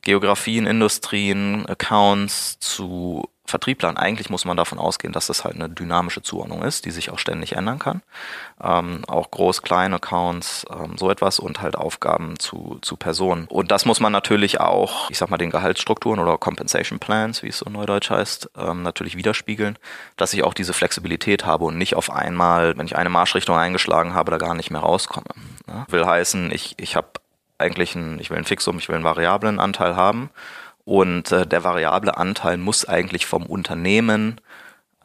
[0.05, 3.97] Geografien, Industrien, Accounts zu Vertrieblern.
[3.97, 7.19] Eigentlich muss man davon ausgehen, dass das halt eine dynamische Zuordnung ist, die sich auch
[7.19, 8.01] ständig ändern kann.
[8.61, 13.45] Ähm, auch groß, kleine Accounts, ähm, so etwas und halt Aufgaben zu, zu Personen.
[13.47, 17.49] Und das muss man natürlich auch, ich sag mal, den Gehaltsstrukturen oder Compensation Plans, wie
[17.49, 19.77] es so neudeutsch heißt, ähm, natürlich widerspiegeln,
[20.17, 24.15] dass ich auch diese Flexibilität habe und nicht auf einmal, wenn ich eine Marschrichtung eingeschlagen
[24.15, 25.27] habe, da gar nicht mehr rauskomme.
[25.67, 25.85] Ne?
[25.89, 27.09] Will heißen, ich, ich habe
[27.57, 30.29] eigentlich ein, ich will ein Fixum, ich will einen variablen Anteil haben.
[30.83, 34.39] Und äh, der variable Anteil muss eigentlich vom Unternehmen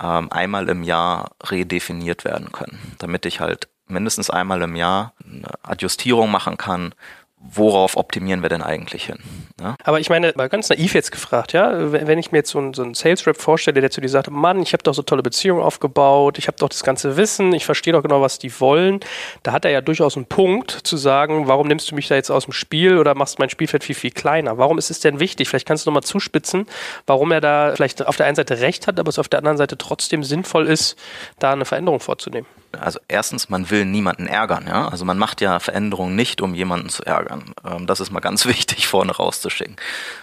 [0.00, 5.48] ähm, einmal im Jahr redefiniert werden können, damit ich halt mindestens einmal im Jahr eine
[5.62, 6.94] Adjustierung machen kann,
[7.42, 9.18] worauf optimieren wir denn eigentlich hin?
[9.60, 9.74] Ja?
[9.82, 12.74] Aber ich meine, mal ganz naiv jetzt gefragt, ja, wenn ich mir jetzt so einen,
[12.74, 15.22] so einen Sales Rep vorstelle, der zu dir sagt, Mann, ich habe doch so tolle
[15.22, 19.00] Beziehungen aufgebaut, ich habe doch das ganze Wissen, ich verstehe doch genau, was die wollen,
[19.42, 22.30] da hat er ja durchaus einen Punkt zu sagen, warum nimmst du mich da jetzt
[22.30, 24.58] aus dem Spiel oder machst mein Spielfeld viel, viel kleiner?
[24.58, 25.48] Warum ist es denn wichtig?
[25.48, 26.66] Vielleicht kannst du nochmal zuspitzen,
[27.06, 29.56] warum er da vielleicht auf der einen Seite recht hat, aber es auf der anderen
[29.56, 30.96] Seite trotzdem sinnvoll ist,
[31.38, 32.46] da eine Veränderung vorzunehmen.
[32.78, 34.88] Also erstens, man will niemanden ärgern, ja.
[34.88, 37.52] Also man macht ja Veränderungen nicht, um jemanden zu ärgern.
[37.64, 39.76] Ähm, das ist mal ganz wichtig vorne rauszuschicken.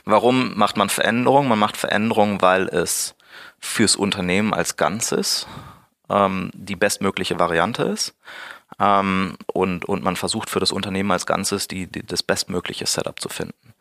[0.05, 1.49] Warum macht man Veränderungen?
[1.49, 3.15] Man macht Veränderungen, weil es
[3.59, 5.47] fürs Unternehmen als Ganzes
[6.09, 8.15] ähm, die bestmögliche Variante ist.
[8.79, 13.19] Ähm, und, und man versucht für das Unternehmen als Ganzes die, die, das bestmögliche Setup
[13.19, 13.73] zu finden.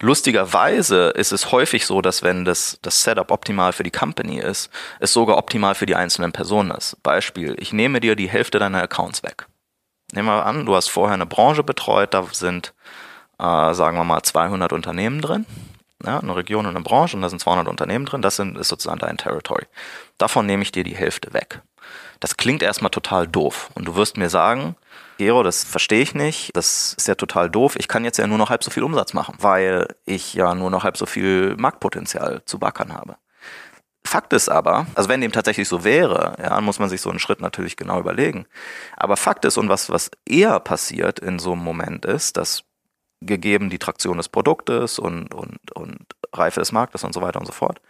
[0.00, 4.70] Lustigerweise ist es häufig so, dass wenn das, das Setup optimal für die Company ist,
[5.00, 7.02] es sogar optimal für die einzelnen Personen ist.
[7.02, 9.46] Beispiel, ich nehme dir die Hälfte deiner Accounts weg.
[10.12, 12.72] Nehmen wir an, du hast vorher eine Branche betreut, da sind,
[13.38, 15.44] äh, sagen wir mal, 200 Unternehmen drin.
[16.04, 18.68] Ja, eine Region und eine Branche und da sind 200 Unternehmen drin, das sind, ist
[18.68, 19.66] sozusagen dein Territory.
[20.16, 21.60] Davon nehme ich dir die Hälfte weg.
[22.20, 24.76] Das klingt erstmal total doof und du wirst mir sagen,
[25.18, 26.56] Gero, das verstehe ich nicht.
[26.56, 27.74] Das ist ja total doof.
[27.76, 30.70] Ich kann jetzt ja nur noch halb so viel Umsatz machen, weil ich ja nur
[30.70, 33.16] noch halb so viel Marktpotenzial zu backern habe.
[34.04, 37.18] Fakt ist aber, also wenn dem tatsächlich so wäre, ja, muss man sich so einen
[37.18, 38.46] Schritt natürlich genau überlegen.
[38.96, 42.62] Aber Fakt ist und was, was eher passiert in so einem Moment ist, dass
[43.20, 45.98] gegeben die Traktion des Produktes und, und, und
[46.32, 47.80] Reife des Marktes und so weiter und so fort,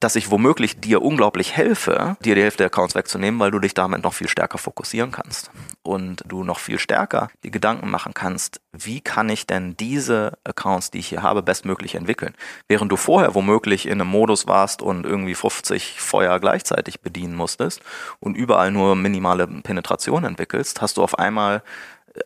[0.00, 3.74] dass ich womöglich dir unglaublich helfe, dir die Hälfte der Accounts wegzunehmen, weil du dich
[3.74, 5.50] damit noch viel stärker fokussieren kannst.
[5.82, 10.90] Und du noch viel stärker die Gedanken machen kannst, wie kann ich denn diese Accounts,
[10.90, 12.34] die ich hier habe, bestmöglich entwickeln.
[12.68, 17.80] Während du vorher womöglich in einem Modus warst und irgendwie 50 Feuer gleichzeitig bedienen musstest
[18.20, 21.62] und überall nur minimale Penetration entwickelst, hast du auf einmal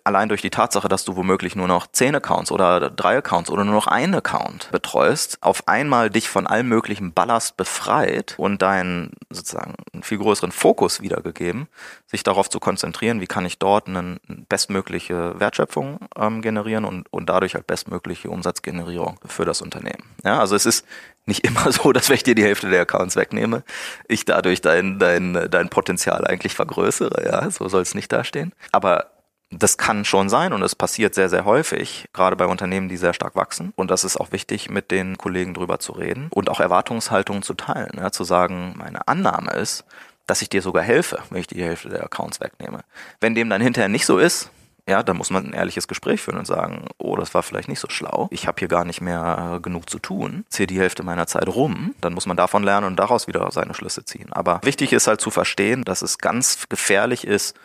[0.04, 3.64] allein durch die Tatsache, dass du womöglich nur noch zehn Accounts oder drei Accounts oder
[3.64, 9.12] nur noch einen Account betreust, auf einmal dich von allem möglichen Ballast befreit und deinen
[9.30, 11.68] sozusagen einen viel größeren Fokus wiedergegeben,
[12.06, 17.28] sich darauf zu konzentrieren, wie kann ich dort eine bestmögliche Wertschöpfung ähm, generieren und, und
[17.28, 20.04] dadurch halt bestmögliche Umsatzgenerierung für das Unternehmen.
[20.24, 20.86] Ja, also es ist
[21.26, 23.62] nicht immer so, dass wenn ich dir die Hälfte der Accounts wegnehme,
[24.08, 27.24] ich dadurch dein, dein, dein Potenzial eigentlich vergrößere.
[27.24, 28.52] Ja, so soll es nicht dastehen.
[28.72, 29.10] Aber
[29.52, 33.12] das kann schon sein und es passiert sehr, sehr häufig, gerade bei Unternehmen, die sehr
[33.12, 33.72] stark wachsen.
[33.76, 37.54] Und das ist auch wichtig, mit den Kollegen drüber zu reden und auch Erwartungshaltungen zu
[37.54, 37.92] teilen.
[37.96, 39.84] Ja, zu sagen, meine Annahme ist,
[40.26, 42.80] dass ich dir sogar helfe, wenn ich die Hälfte der Accounts wegnehme.
[43.20, 44.50] Wenn dem dann hinterher nicht so ist,
[44.88, 47.78] ja, dann muss man ein ehrliches Gespräch führen und sagen, oh, das war vielleicht nicht
[47.78, 48.28] so schlau.
[48.32, 50.44] Ich habe hier gar nicht mehr genug zu tun.
[50.48, 51.94] Ziehe die Hälfte meiner Zeit rum.
[52.00, 54.32] Dann muss man davon lernen und daraus wieder seine Schlüsse ziehen.
[54.32, 57.56] Aber wichtig ist halt zu verstehen, dass es ganz gefährlich ist,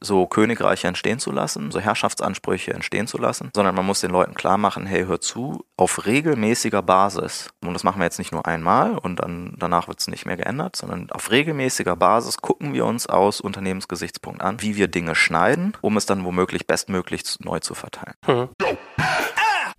[0.00, 4.34] so Königreiche entstehen zu lassen, so Herrschaftsansprüche entstehen zu lassen, sondern man muss den Leuten
[4.34, 8.46] klar machen, hey, hör zu, auf regelmäßiger Basis, und das machen wir jetzt nicht nur
[8.46, 12.84] einmal und dann danach wird es nicht mehr geändert, sondern auf regelmäßiger Basis gucken wir
[12.84, 17.74] uns aus Unternehmensgesichtspunkt an, wie wir Dinge schneiden, um es dann womöglich bestmöglich neu zu
[17.74, 18.14] verteilen.
[18.24, 18.48] Hm.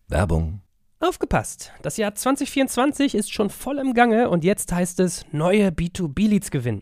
[0.07, 0.61] Werbung
[0.99, 1.71] Aufgepasst!
[1.83, 6.81] Das Jahr 2024 ist schon voll im Gange und jetzt heißt es neue B2B-Leads gewinnen.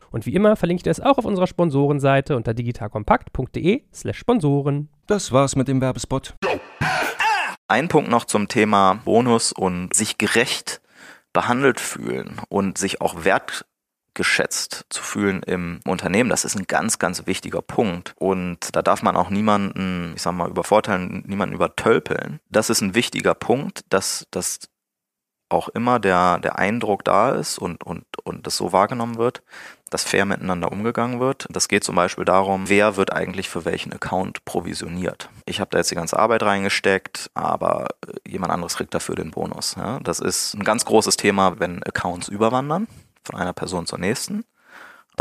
[0.11, 4.89] Und wie immer verlinke ich dir es auch auf unserer Sponsorenseite unter digitalkompakt.de slash Sponsoren.
[5.07, 6.35] Das war's mit dem Werbespot.
[7.67, 10.81] Ein Punkt noch zum Thema Bonus und sich gerecht
[11.33, 17.25] behandelt fühlen und sich auch wertgeschätzt zu fühlen im Unternehmen, das ist ein ganz, ganz
[17.27, 18.13] wichtiger Punkt.
[18.17, 22.41] Und da darf man auch niemanden, ich sag mal, übervorteilen, niemanden übertölpeln.
[22.49, 24.59] Das ist ein wichtiger Punkt, dass, dass
[25.51, 29.41] auch immer der, der Eindruck da ist und, und, und das so wahrgenommen wird,
[29.89, 31.47] dass fair miteinander umgegangen wird.
[31.49, 35.29] Das geht zum Beispiel darum, wer wird eigentlich für welchen Account provisioniert.
[35.45, 37.89] Ich habe da jetzt die ganze Arbeit reingesteckt, aber
[38.25, 39.75] jemand anderes kriegt dafür den Bonus.
[39.75, 39.99] Ja?
[39.99, 42.87] Das ist ein ganz großes Thema, wenn Accounts überwandern
[43.23, 44.45] von einer Person zur nächsten.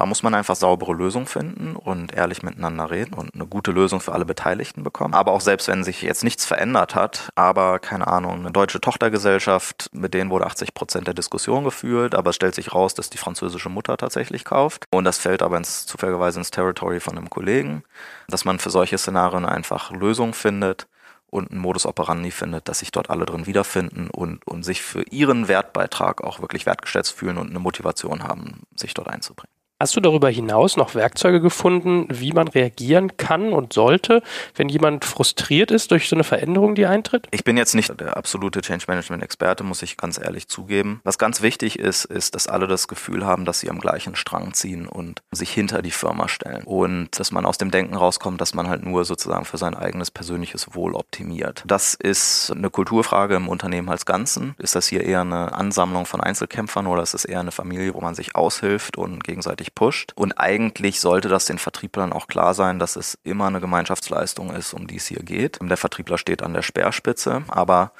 [0.01, 4.01] Da muss man einfach saubere Lösungen finden und ehrlich miteinander reden und eine gute Lösung
[4.01, 5.13] für alle Beteiligten bekommen.
[5.13, 9.91] Aber auch selbst wenn sich jetzt nichts verändert hat, aber keine Ahnung, eine deutsche Tochtergesellschaft,
[9.93, 13.19] mit denen wurde 80 Prozent der Diskussion geführt, aber es stellt sich raus, dass die
[13.19, 14.87] französische Mutter tatsächlich kauft.
[14.91, 17.83] Und das fällt aber ins, zufälligerweise ins Territory von einem Kollegen,
[18.27, 20.87] dass man für solche Szenarien einfach Lösungen findet
[21.27, 25.03] und einen Modus operandi findet, dass sich dort alle drin wiederfinden und, und sich für
[25.11, 29.60] ihren Wertbeitrag auch wirklich wertgeschätzt fühlen und eine Motivation haben, sich dort einzubringen.
[29.83, 34.23] Hast du darüber hinaus noch Werkzeuge gefunden, wie man reagieren kann und sollte,
[34.55, 37.27] wenn jemand frustriert ist durch so eine Veränderung, die eintritt?
[37.31, 41.01] Ich bin jetzt nicht der absolute Change Management Experte, muss ich ganz ehrlich zugeben.
[41.03, 44.53] Was ganz wichtig ist, ist, dass alle das Gefühl haben, dass sie am gleichen Strang
[44.53, 46.62] ziehen und sich hinter die Firma stellen.
[46.64, 50.11] Und dass man aus dem Denken rauskommt, dass man halt nur sozusagen für sein eigenes
[50.11, 51.64] persönliches Wohl optimiert.
[51.66, 54.55] Das ist eine Kulturfrage im Unternehmen als Ganzen.
[54.59, 58.03] Ist das hier eher eine Ansammlung von Einzelkämpfern oder ist es eher eine Familie, wo
[58.03, 60.13] man sich aushilft und gegenseitig richtig pusht.
[60.15, 64.75] Und eigentlich sollte das den Vertrieblern auch klar sein, dass es immer eine Gemeinschaftsleistung ist,
[64.75, 65.59] um die es hier geht.
[65.61, 67.93] Der Vertriebler steht an der Speerspitze, aber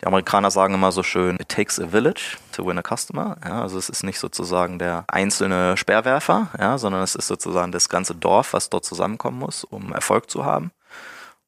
[0.00, 3.38] die Amerikaner sagen immer so schön, it takes a village to win a customer.
[3.44, 7.88] Ja, also es ist nicht sozusagen der einzelne Speerwerfer, ja, sondern es ist sozusagen das
[7.88, 10.70] ganze Dorf, was dort zusammenkommen muss, um Erfolg zu haben.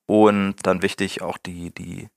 [0.06, 2.08] Und dann wichtig auch die, die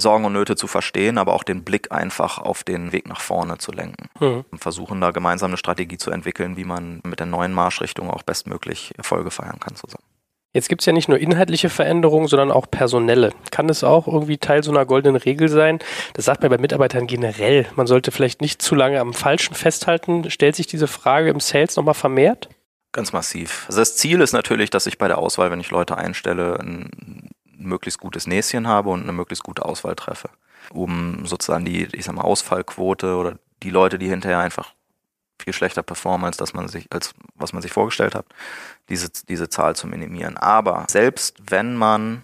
[0.00, 3.58] Sorgen und Nöte zu verstehen, aber auch den Blick einfach auf den Weg nach vorne
[3.58, 4.08] zu lenken.
[4.18, 4.44] Mhm.
[4.50, 8.22] Und versuchen da gemeinsam eine Strategie zu entwickeln, wie man mit der neuen Marschrichtung auch
[8.22, 10.04] bestmöglich Erfolge feiern kann zusammen.
[10.52, 13.32] Jetzt gibt es ja nicht nur inhaltliche Veränderungen, sondern auch personelle.
[13.52, 15.78] Kann es auch irgendwie Teil so einer goldenen Regel sein?
[16.14, 17.66] Das sagt man bei Mitarbeitern generell.
[17.76, 20.28] Man sollte vielleicht nicht zu lange am Falschen festhalten.
[20.28, 22.48] Stellt sich diese Frage im Sales nochmal vermehrt?
[22.90, 23.66] Ganz massiv.
[23.68, 27.30] Also das Ziel ist natürlich, dass ich bei der Auswahl, wenn ich Leute einstelle, ein
[27.60, 30.30] ein möglichst gutes Näschen habe und eine möglichst gute Auswahl treffe.
[30.72, 34.74] Um sozusagen die, ich sag mal, Ausfallquote oder die Leute, die hinterher einfach
[35.40, 38.26] viel schlechter performen, als dass man sich, als was man sich vorgestellt hat,
[38.88, 40.36] diese, diese Zahl zu minimieren.
[40.36, 42.22] Aber selbst wenn man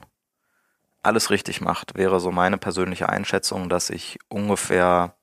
[1.02, 5.14] alles richtig macht, wäre so meine persönliche Einschätzung, dass ich ungefähr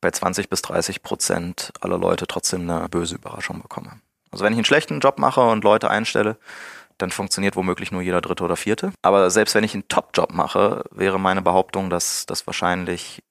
[0.00, 4.00] bei 20 bis 30 Prozent aller Leute trotzdem eine böse Überraschung bekomme.
[4.30, 6.36] Also wenn ich einen schlechten Job mache und Leute einstelle,
[6.98, 8.92] dann funktioniert womöglich nur jeder dritte oder vierte.
[9.02, 13.22] Aber selbst wenn ich einen Top-Job mache, wäre meine Behauptung, dass das wahrscheinlich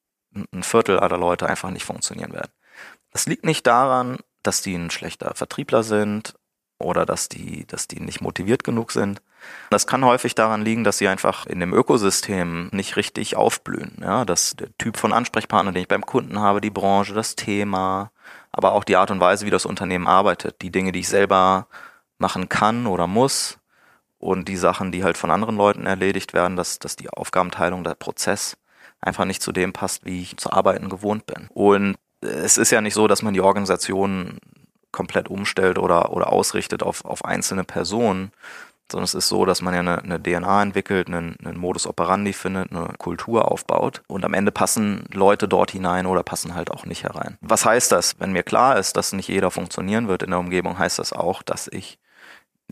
[0.52, 2.52] ein Viertel aller Leute einfach nicht funktionieren werden.
[3.12, 6.34] Das liegt nicht daran, dass die ein schlechter Vertriebler sind
[6.80, 9.22] oder dass die, dass die nicht motiviert genug sind.
[9.70, 13.98] Das kann häufig daran liegen, dass sie einfach in dem Ökosystem nicht richtig aufblühen.
[14.02, 18.12] Ja, dass der Typ von Ansprechpartner, den ich beim Kunden habe, die Branche, das Thema,
[18.52, 21.68] aber auch die Art und Weise, wie das Unternehmen arbeitet, die Dinge, die ich selber
[22.24, 23.60] machen kann oder muss
[24.18, 27.96] und die Sachen, die halt von anderen Leuten erledigt werden, dass, dass die Aufgabenteilung, der
[27.96, 28.58] Prozess
[29.02, 31.48] einfach nicht zu dem passt, wie ich zu arbeiten gewohnt bin.
[31.50, 34.40] Und es ist ja nicht so, dass man die Organisation
[34.94, 38.32] komplett umstellt oder, oder ausrichtet auf, auf einzelne Personen,
[38.90, 42.32] sondern es ist so, dass man ja eine, eine DNA entwickelt, einen, einen Modus operandi
[42.32, 46.86] findet, eine Kultur aufbaut und am Ende passen Leute dort hinein oder passen halt auch
[46.86, 47.38] nicht herein.
[47.42, 48.20] Was heißt das?
[48.20, 51.44] Wenn mir klar ist, dass nicht jeder funktionieren wird in der Umgebung, heißt das auch,
[51.44, 51.98] dass ich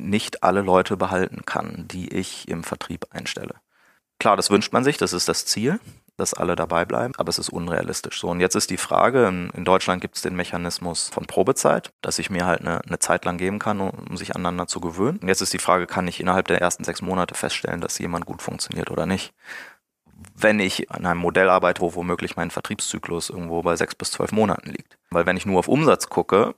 [0.01, 3.55] nicht alle Leute behalten kann, die ich im Vertrieb einstelle.
[4.19, 5.79] Klar, das wünscht man sich, das ist das Ziel
[6.21, 8.19] dass alle dabei bleiben, aber es ist unrealistisch.
[8.19, 12.19] So, und jetzt ist die Frage, in, Deutschland gibt es den Mechanismus von Probezeit, dass
[12.19, 15.17] ich mir halt eine, eine Zeit lang geben kann, um, um sich aneinander zu gewöhnen.
[15.19, 18.25] Und jetzt ist die Frage, kann ich innerhalb der ersten sechs Monate feststellen, dass jemand
[18.25, 19.33] gut funktioniert oder nicht?
[20.35, 24.31] wenn ich an einem Modell arbeite, wo womöglich mein Vertriebszyklus irgendwo bei sechs bis zwölf
[24.31, 24.99] Monaten liegt.
[25.09, 26.53] Weil wenn ich nur auf Umsatz gucke,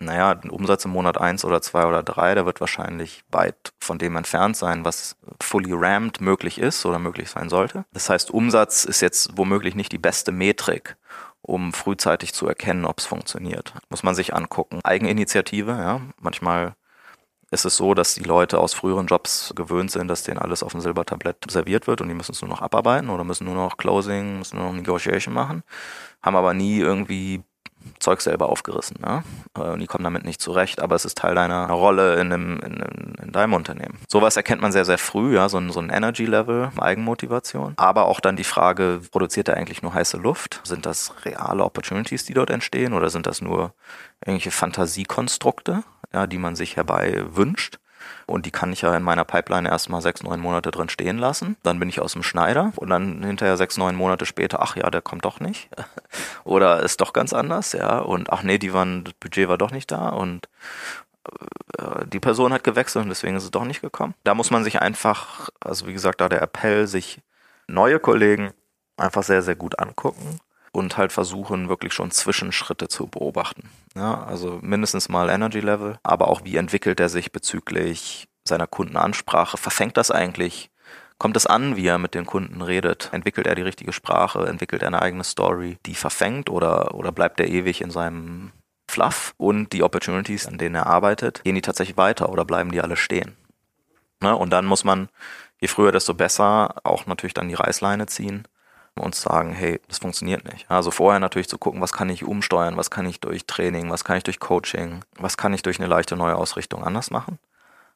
[0.00, 3.98] naja, ein Umsatz im Monat eins oder zwei oder drei, der wird wahrscheinlich weit von
[3.98, 7.84] dem entfernt sein, was fully rammed möglich ist oder möglich sein sollte.
[7.92, 10.96] Das heißt, Umsatz ist jetzt womöglich nicht die beste Metrik,
[11.42, 13.74] um frühzeitig zu erkennen, ob es funktioniert.
[13.90, 14.80] Muss man sich angucken.
[14.82, 16.00] Eigeninitiative, ja.
[16.18, 16.74] Manchmal
[17.50, 20.72] ist es so, dass die Leute aus früheren Jobs gewöhnt sind, dass denen alles auf
[20.72, 23.76] dem Silbertablett serviert wird und die müssen es nur noch abarbeiten oder müssen nur noch
[23.76, 25.62] Closing, müssen nur noch Negotiation machen,
[26.22, 27.42] haben aber nie irgendwie
[27.98, 28.96] Zeug selber aufgerissen.
[29.00, 29.22] Ne?
[29.54, 33.14] Und die kommen damit nicht zurecht, aber es ist Teil deiner Rolle in, einem, in,
[33.22, 33.98] in deinem Unternehmen.
[34.08, 37.74] Sowas erkennt man sehr, sehr früh, ja, so ein, so ein Energy-Level, Eigenmotivation.
[37.76, 40.60] Aber auch dann die Frage, produziert er eigentlich nur heiße Luft?
[40.64, 43.74] Sind das reale Opportunities, die dort entstehen oder sind das nur
[44.24, 47.78] irgendwelche Fantasiekonstrukte, ja, die man sich herbei wünscht?
[48.26, 51.56] Und die kann ich ja in meiner Pipeline erstmal sechs, neun Monate drin stehen lassen.
[51.62, 54.90] Dann bin ich aus dem Schneider und dann hinterher sechs, neun Monate später, ach ja,
[54.90, 55.68] der kommt doch nicht.
[56.44, 57.98] Oder ist doch ganz anders, ja.
[57.98, 60.48] Und ach nee, die waren, das Budget war doch nicht da und
[61.78, 64.14] äh, die Person hat gewechselt und deswegen ist es doch nicht gekommen.
[64.24, 67.20] Da muss man sich einfach, also wie gesagt, da der Appell, sich
[67.66, 68.52] neue Kollegen
[68.96, 70.40] einfach sehr, sehr gut angucken
[70.72, 73.68] und halt versuchen, wirklich schon Zwischenschritte zu beobachten.
[73.94, 79.56] Ja, also mindestens mal Energy Level, aber auch wie entwickelt er sich bezüglich seiner Kundenansprache?
[79.56, 80.70] Verfängt das eigentlich?
[81.18, 83.10] Kommt es an, wie er mit den Kunden redet?
[83.12, 84.46] Entwickelt er die richtige Sprache?
[84.46, 88.52] Entwickelt er eine eigene Story, die verfängt oder, oder bleibt er ewig in seinem
[88.90, 89.34] Fluff?
[89.36, 92.96] Und die Opportunities, an denen er arbeitet, gehen die tatsächlich weiter oder bleiben die alle
[92.96, 93.36] stehen?
[94.22, 94.34] Ne?
[94.34, 95.10] Und dann muss man,
[95.60, 98.46] je früher, desto besser, auch natürlich dann die Reißleine ziehen
[98.96, 100.70] und sagen, hey, das funktioniert nicht.
[100.70, 104.04] Also vorher natürlich zu gucken, was kann ich umsteuern, was kann ich durch Training, was
[104.04, 107.38] kann ich durch Coaching, was kann ich durch eine leichte neue Ausrichtung anders machen.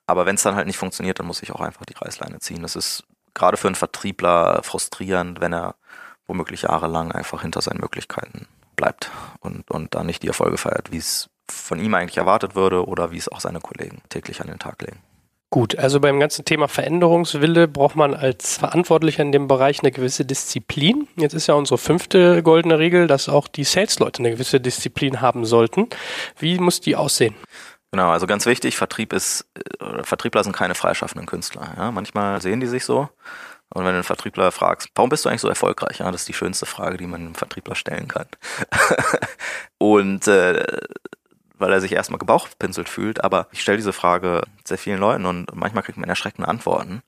[0.07, 2.62] Aber wenn es dann halt nicht funktioniert, dann muss ich auch einfach die Reißleine ziehen.
[2.62, 5.74] Das ist gerade für einen Vertriebler frustrierend, wenn er
[6.26, 10.98] womöglich jahrelang einfach hinter seinen Möglichkeiten bleibt und, und da nicht die Erfolge feiert, wie
[10.98, 14.59] es von ihm eigentlich erwartet würde oder wie es auch seine Kollegen täglich an den
[14.59, 15.00] Tag legen.
[15.55, 20.25] Gut, also beim ganzen Thema Veränderungswille braucht man als Verantwortlicher in dem Bereich eine gewisse
[20.25, 21.07] Disziplin.
[21.14, 25.45] Jetzt ist ja unsere fünfte goldene Regel, dass auch die Sales-Leute eine gewisse Disziplin haben
[25.45, 25.88] sollten.
[26.40, 27.37] Wie muss die aussehen?
[27.93, 31.73] Genau, also ganz wichtig, Vertrieb ist, äh, Vertriebler sind keine freischaffenden Künstler.
[31.77, 31.93] Ja?
[31.93, 33.09] Manchmal sehen die sich so.
[33.73, 36.01] Und wenn du einen Vertriebler fragst, warum bist du eigentlich so erfolgreich?
[36.01, 38.27] Ja, das ist die schönste Frage, die man einem Vertriebler stellen kann.
[39.79, 40.64] und äh,
[41.64, 45.55] weil er sich erstmal gebauchpinselt fühlt, aber ich stelle diese Frage sehr vielen Leuten und
[45.55, 47.03] manchmal kriegt man erschreckende Antworten.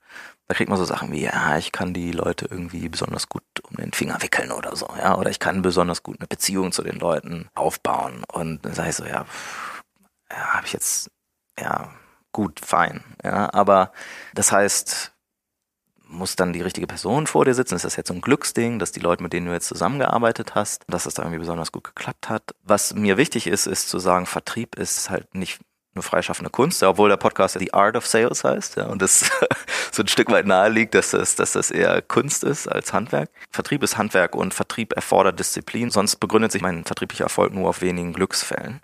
[0.48, 3.76] Da kriegt man so Sachen wie, ja, ich kann die Leute irgendwie besonders gut um
[3.76, 6.98] den Finger wickeln oder so, ja, oder ich kann besonders gut eine Beziehung zu den
[6.98, 8.24] Leuten aufbauen.
[8.32, 9.26] Und dann sage ich so, ja,
[10.30, 11.10] ja, habe ich jetzt,
[11.60, 11.90] ja,
[12.32, 13.92] gut, fein, ja, aber
[14.32, 15.12] das heißt,
[16.08, 17.74] muss dann die richtige Person vor dir sitzen?
[17.76, 20.84] Ist das jetzt so ein Glücksding, dass die Leute, mit denen du jetzt zusammengearbeitet hast,
[20.88, 22.54] dass es da irgendwie besonders gut geklappt hat?
[22.62, 25.60] Was mir wichtig ist, ist zu sagen, Vertrieb ist halt nicht
[25.96, 29.30] nur freischaffende Kunst, obwohl der Podcast The Art of Sales heißt, ja, und das
[29.92, 33.30] so ein Stück weit nahe liegt, dass das, dass das eher Kunst ist als Handwerk.
[33.50, 37.80] Vertrieb ist Handwerk und Vertrieb erfordert Disziplin, sonst begründet sich mein vertrieblicher Erfolg nur auf
[37.80, 38.80] wenigen Glücksfällen.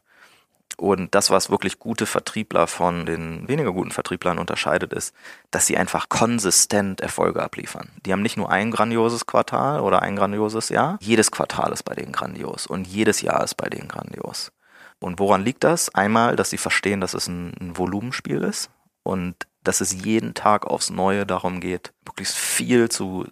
[0.76, 5.14] Und das, was wirklich gute Vertriebler von den weniger guten Vertrieblern unterscheidet, ist,
[5.50, 7.90] dass sie einfach konsistent Erfolge abliefern.
[8.04, 10.98] Die haben nicht nur ein grandioses Quartal oder ein grandioses Jahr.
[11.00, 14.52] Jedes Quartal ist bei denen grandios und jedes Jahr ist bei denen grandios.
[14.98, 15.92] Und woran liegt das?
[15.94, 18.70] Einmal, dass sie verstehen, dass es ein, Volumenspiel ist
[19.02, 23.26] und dass es jeden Tag aufs Neue darum geht, wirklich viel zu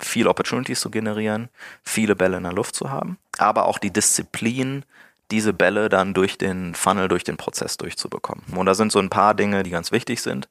[0.00, 1.48] viel Opportunities zu generieren,
[1.82, 4.84] viele Bälle in der Luft zu haben, aber auch die Disziplin,
[5.30, 8.44] diese Bälle dann durch den Funnel, durch den Prozess durchzubekommen.
[8.54, 10.48] Und da sind so ein paar Dinge, die ganz wichtig sind.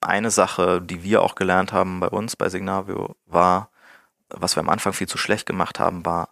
[0.00, 3.70] Eine Sache, die wir auch gelernt haben bei uns bei Signavio, war,
[4.28, 6.30] was wir am Anfang viel zu schlecht gemacht haben, war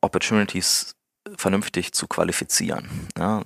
[0.00, 0.96] Opportunities
[1.36, 3.08] vernünftig zu qualifizieren.
[3.18, 3.42] Ja,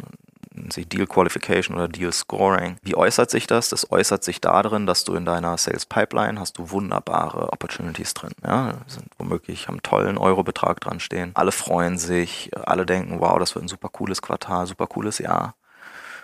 [0.70, 2.76] sich Deal Qualification oder Deal Scoring.
[2.82, 3.68] Wie äußert sich das?
[3.68, 8.32] Das äußert sich darin, dass du in deiner Sales Pipeline hast du wunderbare Opportunities drin.
[8.44, 11.32] Ja, sind womöglich haben tollen Eurobetrag dran stehen.
[11.34, 15.55] Alle freuen sich, alle denken, wow, das wird ein super cooles Quartal, super cooles Jahr.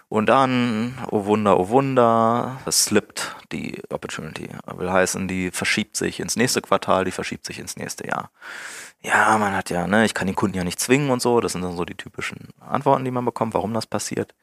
[0.09, 4.49] Und dann, oh Wunder, oh Wunder, es slippt die Opportunity.
[4.77, 8.31] Will heißen, die verschiebt sich ins nächste Quartal, die verschiebt sich ins nächste Jahr.
[9.03, 11.41] Ja, man hat ja, ne, ich kann den Kunden ja nicht zwingen und so.
[11.41, 14.35] Das sind dann so die typischen Antworten, die man bekommt, warum das passiert.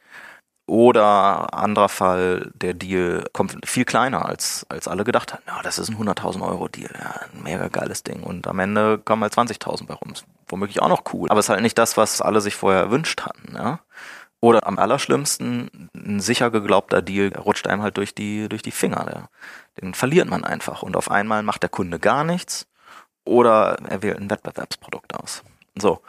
[0.65, 5.43] Oder anderer Fall, der Deal kommt viel kleiner, als, als alle gedacht hatten.
[5.47, 6.89] Ja, das ist ein 100.000 Euro Deal.
[6.97, 8.23] Ja, ein mega geiles Ding.
[8.23, 10.13] Und am Ende kommen halt 20.000 bei rum.
[10.47, 11.29] Womöglich auch noch cool.
[11.29, 13.55] Aber es ist halt nicht das, was alle sich vorher erwünscht hatten.
[13.55, 13.81] Ja?
[14.39, 19.29] Oder am allerschlimmsten, ein sicher geglaubter Deal rutscht einem halt durch die, durch die Finger.
[19.81, 20.81] Den verliert man einfach.
[20.81, 22.67] Und auf einmal macht der Kunde gar nichts.
[23.25, 25.43] Oder er wählt ein Wettbewerbsprodukt aus.
[25.75, 26.01] So.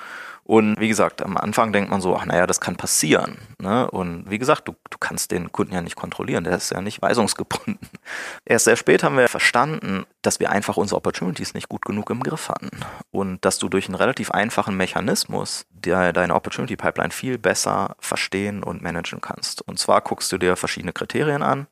[0.47, 3.39] Und wie gesagt, am Anfang denkt man so, ach naja, das kann passieren.
[3.59, 3.91] Ne?
[3.91, 7.01] Und wie gesagt, du, du kannst den Kunden ja nicht kontrollieren, der ist ja nicht
[7.01, 7.79] weisungsgebunden.
[8.45, 12.23] Erst sehr spät haben wir verstanden, dass wir einfach unsere Opportunities nicht gut genug im
[12.23, 12.69] Griff hatten.
[13.11, 18.63] Und dass du durch einen relativ einfachen Mechanismus der, deine Opportunity Pipeline viel besser verstehen
[18.63, 19.63] und managen kannst.
[19.63, 21.69] Und zwar guckst du dir verschiedene Kriterien an,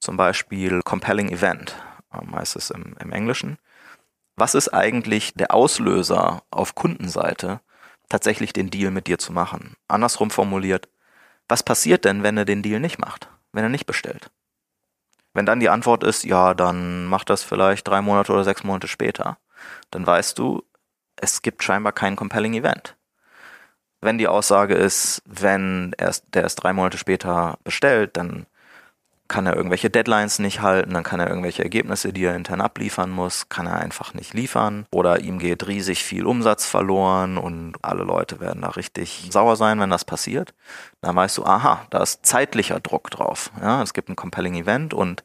[0.00, 1.76] zum Beispiel Compelling Event,
[2.34, 3.58] heißt es im, im Englischen.
[4.38, 7.60] Was ist eigentlich der Auslöser auf Kundenseite,
[8.08, 9.74] tatsächlich den Deal mit dir zu machen.
[9.88, 10.88] Andersrum formuliert,
[11.48, 14.30] was passiert denn, wenn er den Deal nicht macht, wenn er nicht bestellt?
[15.34, 18.86] Wenn dann die Antwort ist, ja, dann macht das vielleicht drei Monate oder sechs Monate
[18.86, 19.38] später,
[19.90, 20.62] dann weißt du,
[21.16, 22.96] es gibt scheinbar kein compelling Event.
[24.00, 28.46] Wenn die Aussage ist, wenn er der erst drei Monate später bestellt, dann
[29.28, 33.10] kann er irgendwelche Deadlines nicht halten, dann kann er irgendwelche Ergebnisse, die er intern abliefern
[33.10, 38.04] muss, kann er einfach nicht liefern oder ihm geht riesig viel Umsatz verloren und alle
[38.04, 40.54] Leute werden da richtig sauer sein, wenn das passiert.
[41.02, 43.52] Dann weißt du, aha, da ist zeitlicher Druck drauf.
[43.60, 45.22] Ja, es gibt ein compelling Event und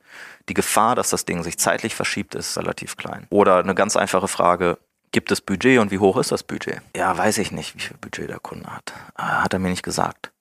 [0.49, 3.26] die Gefahr, dass das Ding sich zeitlich verschiebt, ist relativ klein.
[3.30, 4.78] Oder eine ganz einfache Frage,
[5.14, 6.82] gibt es Budget und wie hoch ist das Budget?
[6.95, 8.93] Ja, weiß ich nicht, wie viel Budget der Kunde hat.
[9.16, 10.32] Ah, hat er mir nicht gesagt.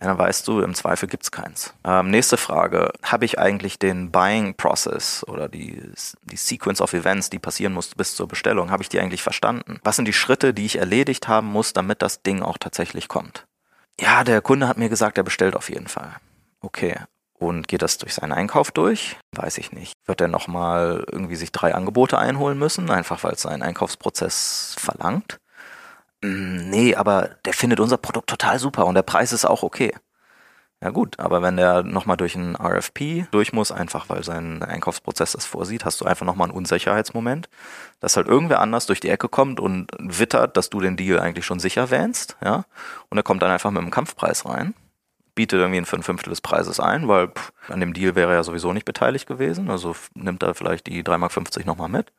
[0.00, 1.72] Ja, dann weißt du, im Zweifel gibt's keins.
[1.84, 2.92] Ähm, nächste Frage.
[3.02, 5.90] Habe ich eigentlich den Buying Process oder die,
[6.22, 9.80] die Sequence of Events, die passieren muss bis zur Bestellung, habe ich die eigentlich verstanden?
[9.84, 13.46] Was sind die Schritte, die ich erledigt haben muss, damit das Ding auch tatsächlich kommt?
[13.98, 16.16] Ja, der Kunde hat mir gesagt, er bestellt auf jeden Fall.
[16.60, 16.96] Okay.
[17.38, 19.16] Und geht das durch seinen Einkauf durch?
[19.32, 19.94] Weiß ich nicht.
[20.06, 25.38] Wird er nochmal irgendwie sich drei Angebote einholen müssen, einfach weil es seinen Einkaufsprozess verlangt?
[26.22, 29.94] Mm, nee, aber der findet unser Produkt total super und der Preis ist auch okay.
[30.82, 35.32] Ja gut, aber wenn der nochmal durch einen RFP durch muss, einfach weil sein Einkaufsprozess
[35.32, 37.48] das vorsieht, hast du einfach nochmal einen Unsicherheitsmoment,
[38.00, 41.46] dass halt irgendwer anders durch die Ecke kommt und wittert, dass du den Deal eigentlich
[41.46, 42.66] schon sicher wähnst, ja,
[43.08, 44.74] und er kommt dann einfach mit einem Kampfpreis rein
[45.36, 48.42] bietet irgendwie ein Fünftel des Preises ein, weil pff, an dem Deal wäre er ja
[48.42, 49.70] sowieso nicht beteiligt gewesen.
[49.70, 52.12] Also nimmt er vielleicht die 3,50 Mark nochmal mit.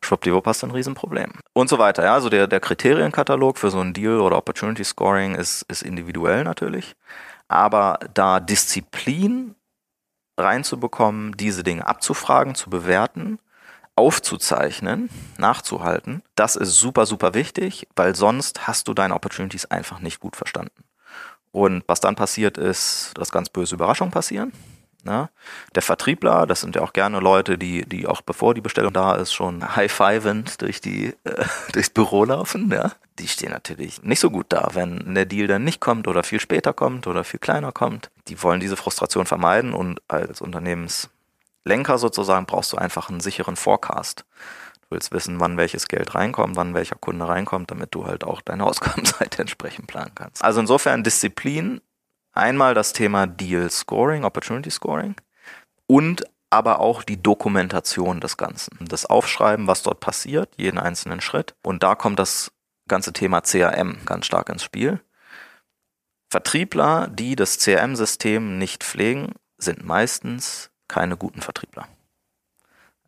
[0.00, 1.32] Schwuppdiwupp hast du ein Riesenproblem.
[1.54, 2.04] Und so weiter.
[2.04, 6.44] Ja, also der, der Kriterienkatalog für so ein Deal oder Opportunity Scoring ist, ist individuell
[6.44, 6.94] natürlich.
[7.48, 9.56] Aber da Disziplin
[10.36, 13.40] reinzubekommen, diese Dinge abzufragen, zu bewerten,
[13.96, 20.20] aufzuzeichnen, nachzuhalten, das ist super, super wichtig, weil sonst hast du deine Opportunities einfach nicht
[20.20, 20.84] gut verstanden.
[21.52, 24.52] Und was dann passiert ist, dass ganz böse Überraschungen passieren.
[25.04, 25.30] Ja,
[25.74, 29.14] der Vertriebler, das sind ja auch gerne Leute, die, die auch bevor die Bestellung da
[29.14, 31.12] ist, schon high-fivend durch äh,
[31.72, 32.92] durchs Büro laufen, ja.
[33.18, 36.40] Die stehen natürlich nicht so gut da, wenn der Deal dann nicht kommt oder viel
[36.40, 38.10] später kommt oder viel kleiner kommt.
[38.28, 44.24] Die wollen diese Frustration vermeiden und als Unternehmenslenker sozusagen brauchst du einfach einen sicheren Forecast.
[44.88, 48.40] Du willst wissen, wann welches Geld reinkommt, wann welcher Kunde reinkommt, damit du halt auch
[48.40, 50.42] deine Ausgabenseite entsprechend planen kannst.
[50.42, 51.80] Also insofern Disziplin,
[52.32, 55.14] einmal das Thema Deal Scoring, Opportunity Scoring
[55.86, 58.78] und aber auch die Dokumentation des Ganzen.
[58.80, 61.54] Das Aufschreiben, was dort passiert, jeden einzelnen Schritt.
[61.62, 62.52] Und da kommt das
[62.88, 65.00] ganze Thema CRM ganz stark ins Spiel.
[66.30, 71.88] Vertriebler, die das CRM-System nicht pflegen, sind meistens keine guten Vertriebler.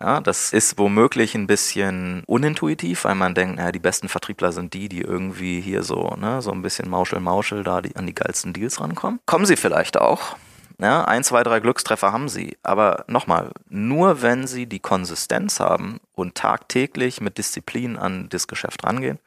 [0.03, 4.72] Ja, das ist womöglich ein bisschen unintuitiv, weil man denkt, naja, die besten Vertriebler sind
[4.72, 8.55] die, die irgendwie hier so, ne, so ein bisschen Mauschel-Mauschel da die, an die geilsten
[8.55, 9.20] Deals rankommen.
[9.26, 10.36] Kommen sie vielleicht auch.
[10.80, 12.57] Ja, ein, zwei, drei Glückstreffer haben sie.
[12.62, 18.84] Aber nochmal, nur wenn sie die Konsistenz haben und tagtäglich mit Disziplin an das Geschäft
[18.84, 19.18] rangehen,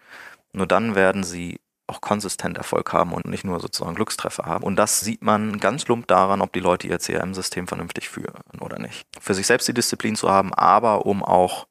[0.53, 4.63] nur dann werden sie auch konsistent Erfolg haben und nicht nur sozusagen Glückstreffer haben.
[4.63, 8.79] Und das sieht man ganz lump daran, ob die Leute ihr CRM-System vernünftig führen oder
[8.79, 9.05] nicht.
[9.19, 11.67] Für sich selbst die Disziplin zu haben, aber um auch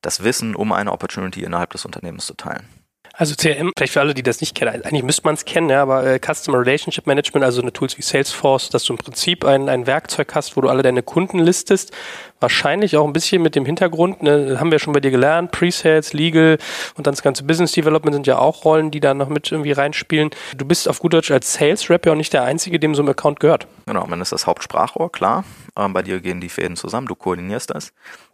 [0.00, 2.68] das Wissen um eine Opportunity innerhalb des Unternehmens zu teilen.
[3.14, 5.82] Also CRM, vielleicht für alle, die das nicht kennen, eigentlich müsste man es kennen, ja,
[5.82, 9.68] aber äh, Customer Relationship Management, also eine Tools wie Salesforce, dass du im Prinzip ein,
[9.68, 11.92] ein Werkzeug hast, wo du alle deine Kunden listest.
[12.40, 16.14] Wahrscheinlich auch ein bisschen mit dem Hintergrund, ne, haben wir schon bei dir gelernt, Pre-Sales,
[16.14, 16.58] Legal
[16.96, 19.72] und dann das ganze Business Development sind ja auch Rollen, die da noch mit irgendwie
[19.72, 20.30] reinspielen.
[20.56, 23.02] Du bist auf gut Deutsch als Sales Rep ja auch nicht der Einzige, dem so
[23.02, 23.66] ein Account gehört.
[23.86, 25.44] Genau, man ist das Hauptsprachrohr, klar.
[25.76, 27.92] Ähm, bei dir gehen die Fäden zusammen, du koordinierst das.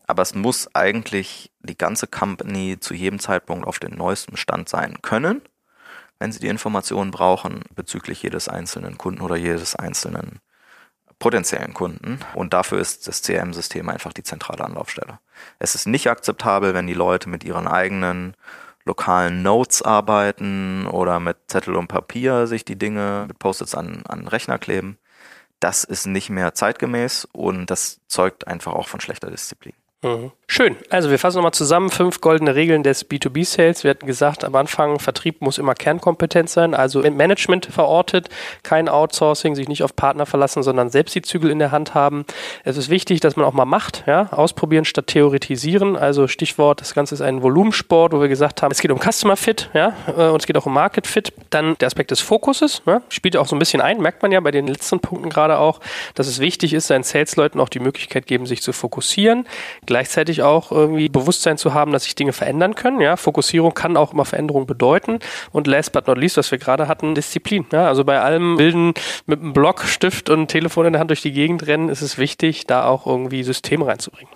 [0.08, 5.00] Aber es muss eigentlich die ganze Company zu jedem Zeitpunkt auf dem neuesten Stand sein
[5.02, 5.42] können,
[6.18, 10.40] wenn sie die Informationen brauchen bezüglich jedes einzelnen Kunden oder jedes einzelnen
[11.18, 12.20] potenziellen Kunden.
[12.34, 15.18] Und dafür ist das CRM-System einfach die zentrale Anlaufstelle.
[15.58, 18.34] Es ist nicht akzeptabel, wenn die Leute mit ihren eigenen
[18.86, 24.26] lokalen Notes arbeiten oder mit Zettel und Papier sich die Dinge mit Post-its an, an
[24.26, 24.96] Rechner kleben.
[25.60, 29.74] Das ist nicht mehr zeitgemäß und das zeugt einfach auch von schlechter Disziplin.
[30.02, 30.30] Mhm.
[30.50, 30.76] Schön.
[30.88, 31.90] Also wir fassen nochmal zusammen.
[31.90, 33.84] Fünf goldene Regeln des B2B-Sales.
[33.84, 38.30] Wir hatten gesagt, am Anfang, Vertrieb muss immer Kernkompetenz sein, also im Management verortet,
[38.62, 42.24] kein Outsourcing, sich nicht auf Partner verlassen, sondern selbst die Zügel in der Hand haben.
[42.64, 45.96] Es ist wichtig, dass man auch mal macht, ja, ausprobieren statt theoretisieren.
[45.96, 49.36] Also Stichwort, das Ganze ist ein Volumensport, wo wir gesagt haben, es geht um Customer
[49.36, 51.32] Fit, ja, äh, und es geht auch um Market Fit.
[51.50, 54.40] Dann der Aspekt des Fokuses, ja, spielt auch so ein bisschen ein, merkt man ja
[54.40, 55.80] bei den letzten Punkten gerade auch,
[56.14, 59.44] dass es wichtig ist, seinen Sales-Leuten auch die Möglichkeit geben, sich zu fokussieren
[59.88, 63.00] gleichzeitig auch irgendwie Bewusstsein zu haben, dass sich Dinge verändern können.
[63.00, 65.18] Ja, Fokussierung kann auch immer Veränderung bedeuten.
[65.50, 67.66] Und last but not least, was wir gerade hatten, Disziplin.
[67.72, 68.92] Ja, also bei allem Bilden
[69.24, 72.18] mit einem Block, Stift und Telefon in der Hand durch die Gegend rennen, ist es
[72.18, 74.32] wichtig, da auch irgendwie Systeme reinzubringen.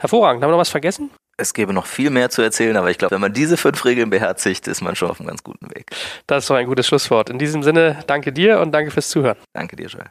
[0.00, 0.42] Hervorragend.
[0.42, 1.10] Haben wir noch was vergessen?
[1.36, 4.10] Es gäbe noch viel mehr zu erzählen, aber ich glaube, wenn man diese fünf Regeln
[4.10, 5.86] beherzigt, ist man schon auf einem ganz guten Weg.
[6.26, 7.30] Das ist doch ein gutes Schlusswort.
[7.30, 9.36] In diesem Sinne, danke dir und danke fürs Zuhören.
[9.54, 10.10] Danke dir, Joel.